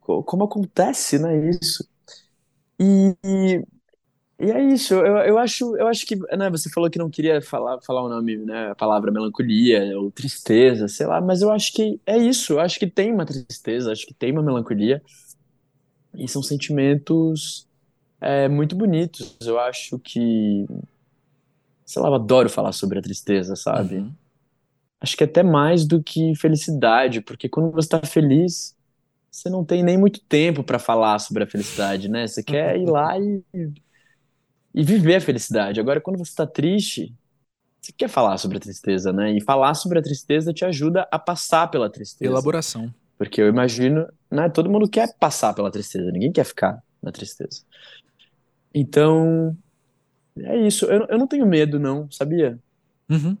[0.00, 1.88] co- como acontece, né, isso?
[2.80, 3.16] E,
[4.42, 7.40] e, é isso, eu, eu acho, eu acho que, né, você falou que não queria
[7.40, 11.72] falar, falar o nome, né, a palavra melancolia ou tristeza, sei lá, mas eu acho
[11.72, 15.02] que é isso, eu acho que tem uma tristeza, acho que tem uma melancolia,
[16.14, 17.66] e são sentimentos
[18.20, 20.66] é, muito bonitos, eu acho que,
[21.84, 23.96] sei lá, eu adoro falar sobre a tristeza, sabe?
[23.96, 24.12] Uhum.
[25.00, 28.76] Acho que até mais do que felicidade, porque quando você tá feliz,
[29.30, 32.26] você não tem nem muito tempo pra falar sobre a felicidade, né?
[32.26, 33.42] Você quer ir lá e,
[34.74, 35.80] e viver a felicidade.
[35.80, 37.14] Agora, quando você tá triste,
[37.80, 39.32] você quer falar sobre a tristeza, né?
[39.32, 42.30] E falar sobre a tristeza te ajuda a passar pela tristeza.
[42.30, 42.92] Elaboração.
[43.18, 44.48] Porque eu imagino, né?
[44.48, 47.62] Todo mundo quer passar pela tristeza, ninguém quer ficar na tristeza.
[48.74, 49.56] Então,
[50.38, 50.86] é isso.
[50.86, 52.58] Eu, eu não tenho medo, não, sabia?
[53.10, 53.36] Uhum.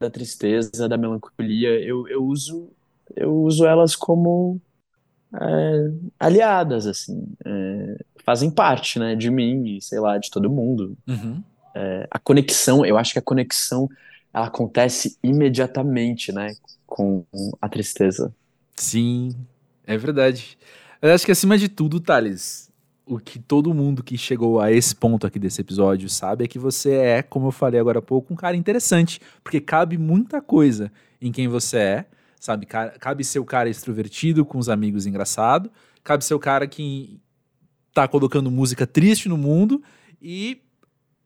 [0.00, 2.72] da tristeza, da melancolia, eu, eu uso
[3.14, 4.60] eu uso elas como
[5.34, 10.96] é, aliadas, assim, é, fazem parte, né, de mim e, sei lá, de todo mundo.
[11.06, 11.42] Uhum.
[11.74, 13.88] É, a conexão, eu acho que a conexão,
[14.32, 16.54] ela acontece imediatamente, né,
[16.86, 17.24] com
[17.60, 18.34] a tristeza.
[18.76, 19.34] Sim,
[19.86, 20.56] é verdade.
[21.02, 22.70] Eu acho que acima de tudo, Thales,
[23.06, 26.58] o que todo mundo que chegou a esse ponto aqui desse episódio sabe é que
[26.58, 30.90] você é, como eu falei agora há pouco, um cara interessante, porque cabe muita coisa
[31.20, 32.04] em quem você é,
[32.40, 32.64] sabe?
[32.66, 35.70] Ca- Cabe ser o cara extrovertido com os amigos engraçado,
[36.02, 37.20] cabe ser o cara que
[37.94, 39.82] tá colocando música triste no mundo
[40.20, 40.60] e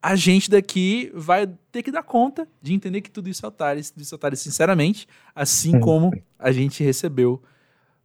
[0.00, 3.82] a gente daqui vai ter que dar conta de entender que tudo isso é otário,
[3.82, 7.42] tudo isso é otário, sinceramente, assim como a gente recebeu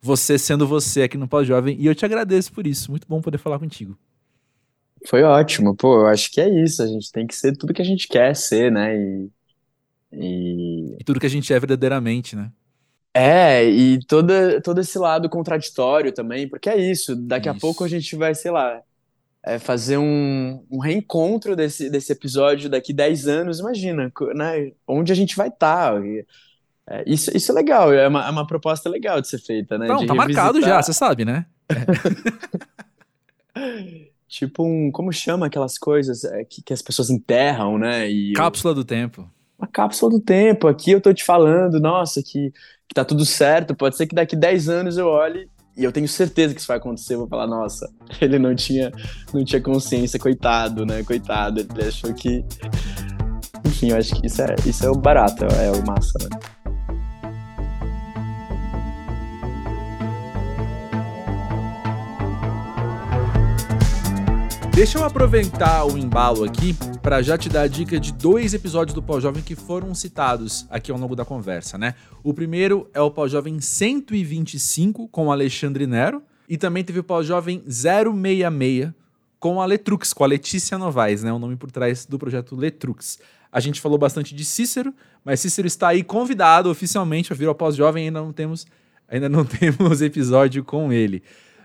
[0.01, 3.37] você sendo você aqui no Pós-Jovem, e eu te agradeço por isso, muito bom poder
[3.37, 3.97] falar contigo.
[5.05, 7.81] Foi ótimo, pô, eu acho que é isso, a gente tem que ser tudo que
[7.81, 9.29] a gente quer ser, né, e...
[10.15, 12.51] E, e tudo que a gente é verdadeiramente, né?
[13.13, 14.33] É, e todo,
[14.63, 17.57] todo esse lado contraditório também, porque é isso, daqui isso.
[17.57, 18.81] a pouco a gente vai, sei lá,
[19.43, 25.15] é, fazer um, um, reencontro desse, desse episódio daqui 10 anos, imagina, né, onde a
[25.15, 25.93] gente vai estar.
[25.93, 26.01] Tá.
[26.87, 29.87] É, isso, isso é legal, é uma, é uma proposta legal de ser feita, né?
[29.87, 30.45] Não, de tá revisitar...
[30.45, 31.45] marcado já, você sabe, né?
[34.27, 38.09] Tipo um, como chama aquelas coisas é, que, que as pessoas enterram, né?
[38.09, 38.75] E Cápsula eu...
[38.75, 39.29] do tempo
[39.63, 40.67] uma cápsula do tempo.
[40.67, 42.51] Aqui eu tô te falando, nossa, que,
[42.87, 43.73] que tá tudo certo.
[43.73, 46.77] Pode ser que daqui 10 anos eu olhe e eu tenho certeza que isso vai
[46.77, 47.15] acontecer.
[47.15, 47.89] Eu vou falar, nossa,
[48.21, 48.91] ele não tinha,
[49.33, 51.03] não tinha consciência, coitado, né?
[51.03, 52.43] Coitado, ele achou que.
[53.65, 56.29] Enfim, eu acho que isso é, isso é o barato, é o massa, né?
[64.75, 68.95] Deixa eu aproveitar o embalo aqui para já te dar a dica de dois episódios
[68.95, 71.95] do Pós-Jovem que foram citados aqui ao longo da conversa, né?
[72.23, 78.93] O primeiro é o Pós-Jovem 125 com Alexandre Nero e também teve o Pós-Jovem 066
[79.37, 81.33] com a Letrux, com a Letícia Novaes, né?
[81.33, 83.19] O nome por trás do projeto Letrux.
[83.51, 84.93] A gente falou bastante de Cícero,
[85.25, 88.65] mas Cícero está aí convidado oficialmente a vir ao Pós-Jovem, ainda não temos
[89.09, 91.21] ainda não temos episódio com ele.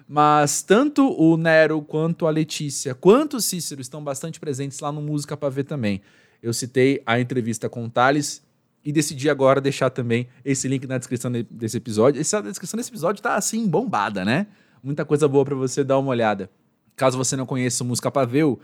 [0.09, 5.03] Mas tanto o Nero quanto a Letícia, quanto o Cícero estão bastante presentes lá no
[5.03, 6.01] Música para Ver também.
[6.43, 8.43] Eu citei a entrevista com o Thales
[8.83, 12.19] e decidi agora deixar também esse link na descrição desse episódio.
[12.19, 14.47] Essa descrição desse episódio tá assim bombada, né?
[14.83, 16.49] Muita coisa boa para você dar uma olhada.
[16.97, 18.59] Caso você não conheça o Música para Ver, o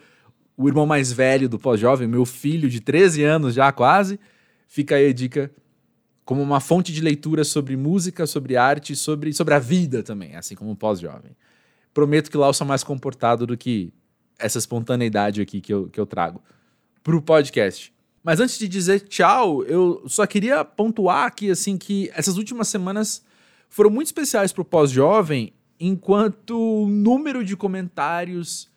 [0.66, 4.18] irmão mais velho do pós-jovem, meu filho de 13 anos já quase,
[4.66, 5.50] fica aí a dica
[6.24, 10.54] como uma fonte de leitura sobre música, sobre arte, sobre, sobre a vida também, assim
[10.54, 11.36] como pós-jovem.
[11.92, 13.92] Prometo que lá eu sou mais comportado do que
[14.38, 16.42] essa espontaneidade aqui que eu, que eu trago
[17.02, 17.92] para o podcast.
[18.22, 23.22] Mas antes de dizer tchau, eu só queria pontuar aqui assim que essas últimas semanas
[23.68, 28.70] foram muito especiais para o pós-jovem, enquanto o número de comentários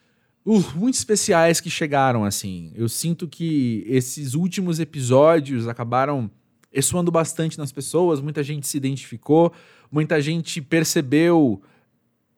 [0.45, 2.73] uh, muito especiais que chegaram assim.
[2.75, 6.29] Eu sinto que esses últimos episódios acabaram
[6.77, 9.51] ressoando bastante nas pessoas, muita gente se identificou,
[9.91, 11.59] muita gente percebeu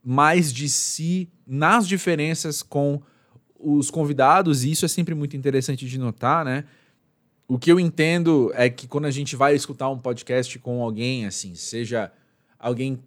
[0.01, 3.01] mais de si nas diferenças com
[3.59, 6.63] os convidados, e isso é sempre muito interessante de notar, né?
[7.49, 11.25] O que eu entendo é que quando a gente vai escutar um podcast com alguém,
[11.25, 12.09] assim, seja
[12.57, 12.97] alguém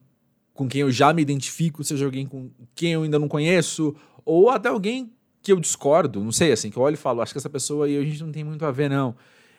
[0.52, 4.50] com quem eu já me identifico, seja alguém com quem eu ainda não conheço, ou
[4.50, 5.10] até alguém
[5.42, 7.86] que eu discordo, não sei, assim, que eu olho e falo, acho que essa pessoa
[7.86, 9.16] aí a gente não tem muito a ver, não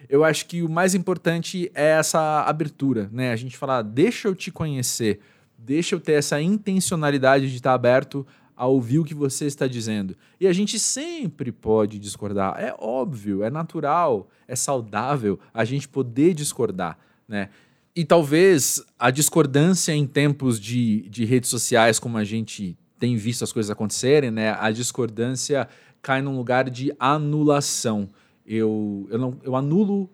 [0.09, 3.31] eu acho que o mais importante é essa abertura, né?
[3.31, 5.19] A gente falar, deixa eu te conhecer,
[5.57, 8.25] deixa eu ter essa intencionalidade de estar aberto
[8.55, 10.15] a ouvir o que você está dizendo.
[10.39, 16.33] E a gente sempre pode discordar, é óbvio, é natural, é saudável a gente poder
[16.33, 16.97] discordar,
[17.27, 17.49] né?
[17.95, 23.43] E talvez a discordância em tempos de, de redes sociais, como a gente tem visto
[23.43, 24.55] as coisas acontecerem, né?
[24.59, 25.67] A discordância
[26.01, 28.09] cai num lugar de anulação
[28.45, 30.09] eu, eu, não, eu anulo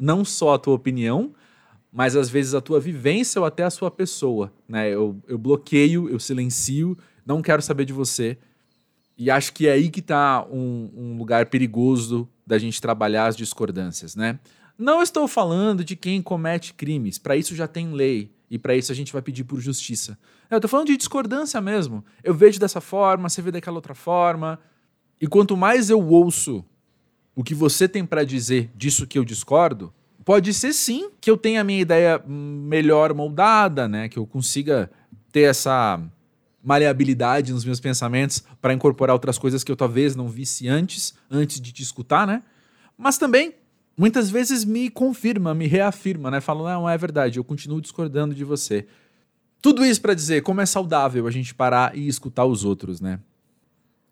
[0.00, 1.34] não só a tua opinião,
[1.92, 4.52] mas às vezes a tua vivência ou até a sua pessoa.
[4.68, 4.90] Né?
[4.90, 8.38] Eu, eu bloqueio, eu silencio, não quero saber de você.
[9.16, 13.36] E acho que é aí que está um, um lugar perigoso da gente trabalhar as
[13.36, 14.38] discordâncias, né?
[14.78, 18.92] Não estou falando de quem comete crimes, para isso já tem lei e para isso
[18.92, 20.16] a gente vai pedir por justiça.
[20.48, 22.04] Eu estou falando de discordância mesmo.
[22.22, 24.58] Eu vejo dessa forma, você vê daquela outra forma.
[25.20, 26.64] E quanto mais eu ouço
[27.38, 31.36] o que você tem para dizer disso que eu discordo, pode ser sim que eu
[31.36, 34.08] tenha a minha ideia melhor moldada, né?
[34.08, 34.90] Que eu consiga
[35.30, 36.02] ter essa
[36.64, 41.60] maleabilidade nos meus pensamentos para incorporar outras coisas que eu talvez não visse antes, antes
[41.60, 42.42] de te escutar, né?
[42.98, 43.54] Mas também
[43.96, 46.40] muitas vezes me confirma, me reafirma, né?
[46.40, 48.84] Fala, não, é verdade, eu continuo discordando de você.
[49.62, 53.20] Tudo isso para dizer como é saudável a gente parar e escutar os outros, né?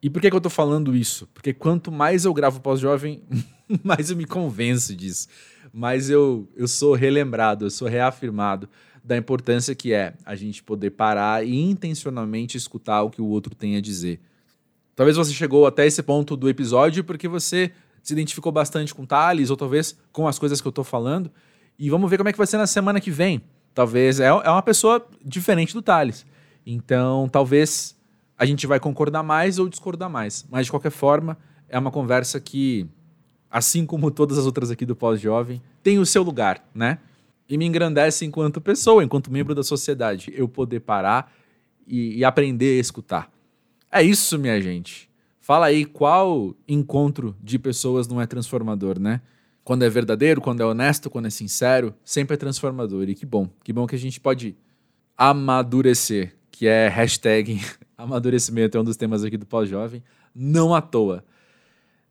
[0.02, 1.26] E por que, que eu tô falando isso?
[1.32, 3.22] Porque quanto mais eu gravo pós-jovem,
[3.82, 5.28] mais eu me convenço disso.
[5.72, 8.68] Mais eu, eu sou relembrado, eu sou reafirmado
[9.02, 13.54] da importância que é a gente poder parar e intencionalmente escutar o que o outro
[13.54, 14.20] tem a dizer.
[14.96, 17.70] Talvez você chegou até esse ponto do episódio porque você
[18.02, 21.30] se identificou bastante com Thales, ou talvez com as coisas que eu tô falando.
[21.78, 23.42] E vamos ver como é que vai ser na semana que vem.
[23.74, 26.24] Talvez é, é uma pessoa diferente do Thales.
[26.64, 27.95] Então, talvez
[28.38, 30.46] a gente vai concordar mais ou discordar mais.
[30.50, 32.86] Mas, de qualquer forma, é uma conversa que,
[33.50, 36.98] assim como todas as outras aqui do Pós-Jovem, tem o seu lugar, né?
[37.48, 41.32] E me engrandece enquanto pessoa, enquanto membro da sociedade, eu poder parar
[41.86, 43.30] e, e aprender a escutar.
[43.90, 45.08] É isso, minha gente.
[45.40, 49.20] Fala aí qual encontro de pessoas não é transformador, né?
[49.62, 53.08] Quando é verdadeiro, quando é honesto, quando é sincero, sempre é transformador.
[53.08, 54.56] E que bom, que bom que a gente pode
[55.16, 57.60] amadurecer, que é hashtag
[57.96, 60.02] amadurecimento, é um dos temas aqui do pós-jovem,
[60.34, 61.24] não à toa.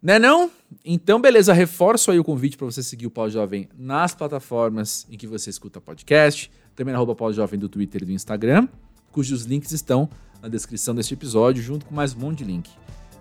[0.01, 0.51] Né não?
[0.83, 5.25] Então, beleza, reforço aí o convite para você seguir o Pós-Jovem nas plataformas em que
[5.25, 8.67] você escuta podcast, também na arroba Pós-Jovem do Twitter e do Instagram,
[9.11, 10.07] cujos links estão
[10.43, 12.69] na descrição deste episódio, junto com mais um monte de link.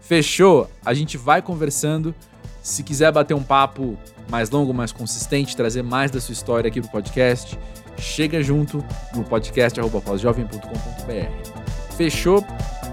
[0.00, 0.70] Fechou?
[0.84, 2.14] A gente vai conversando.
[2.62, 3.96] Se quiser bater um papo
[4.30, 7.58] mais longo, mais consistente, trazer mais da sua história aqui pro podcast,
[7.96, 8.84] chega junto
[9.14, 11.53] no podcast podcast.jovem.com.br.
[11.96, 12.44] Fechou?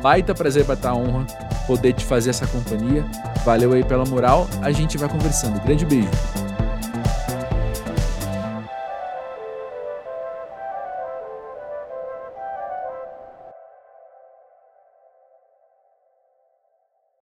[0.01, 1.25] Baita prazer, baita honra
[1.67, 3.05] poder te fazer essa companhia.
[3.45, 4.47] Valeu aí pela moral.
[4.61, 5.61] A gente vai conversando.
[5.63, 6.09] Grande beijo.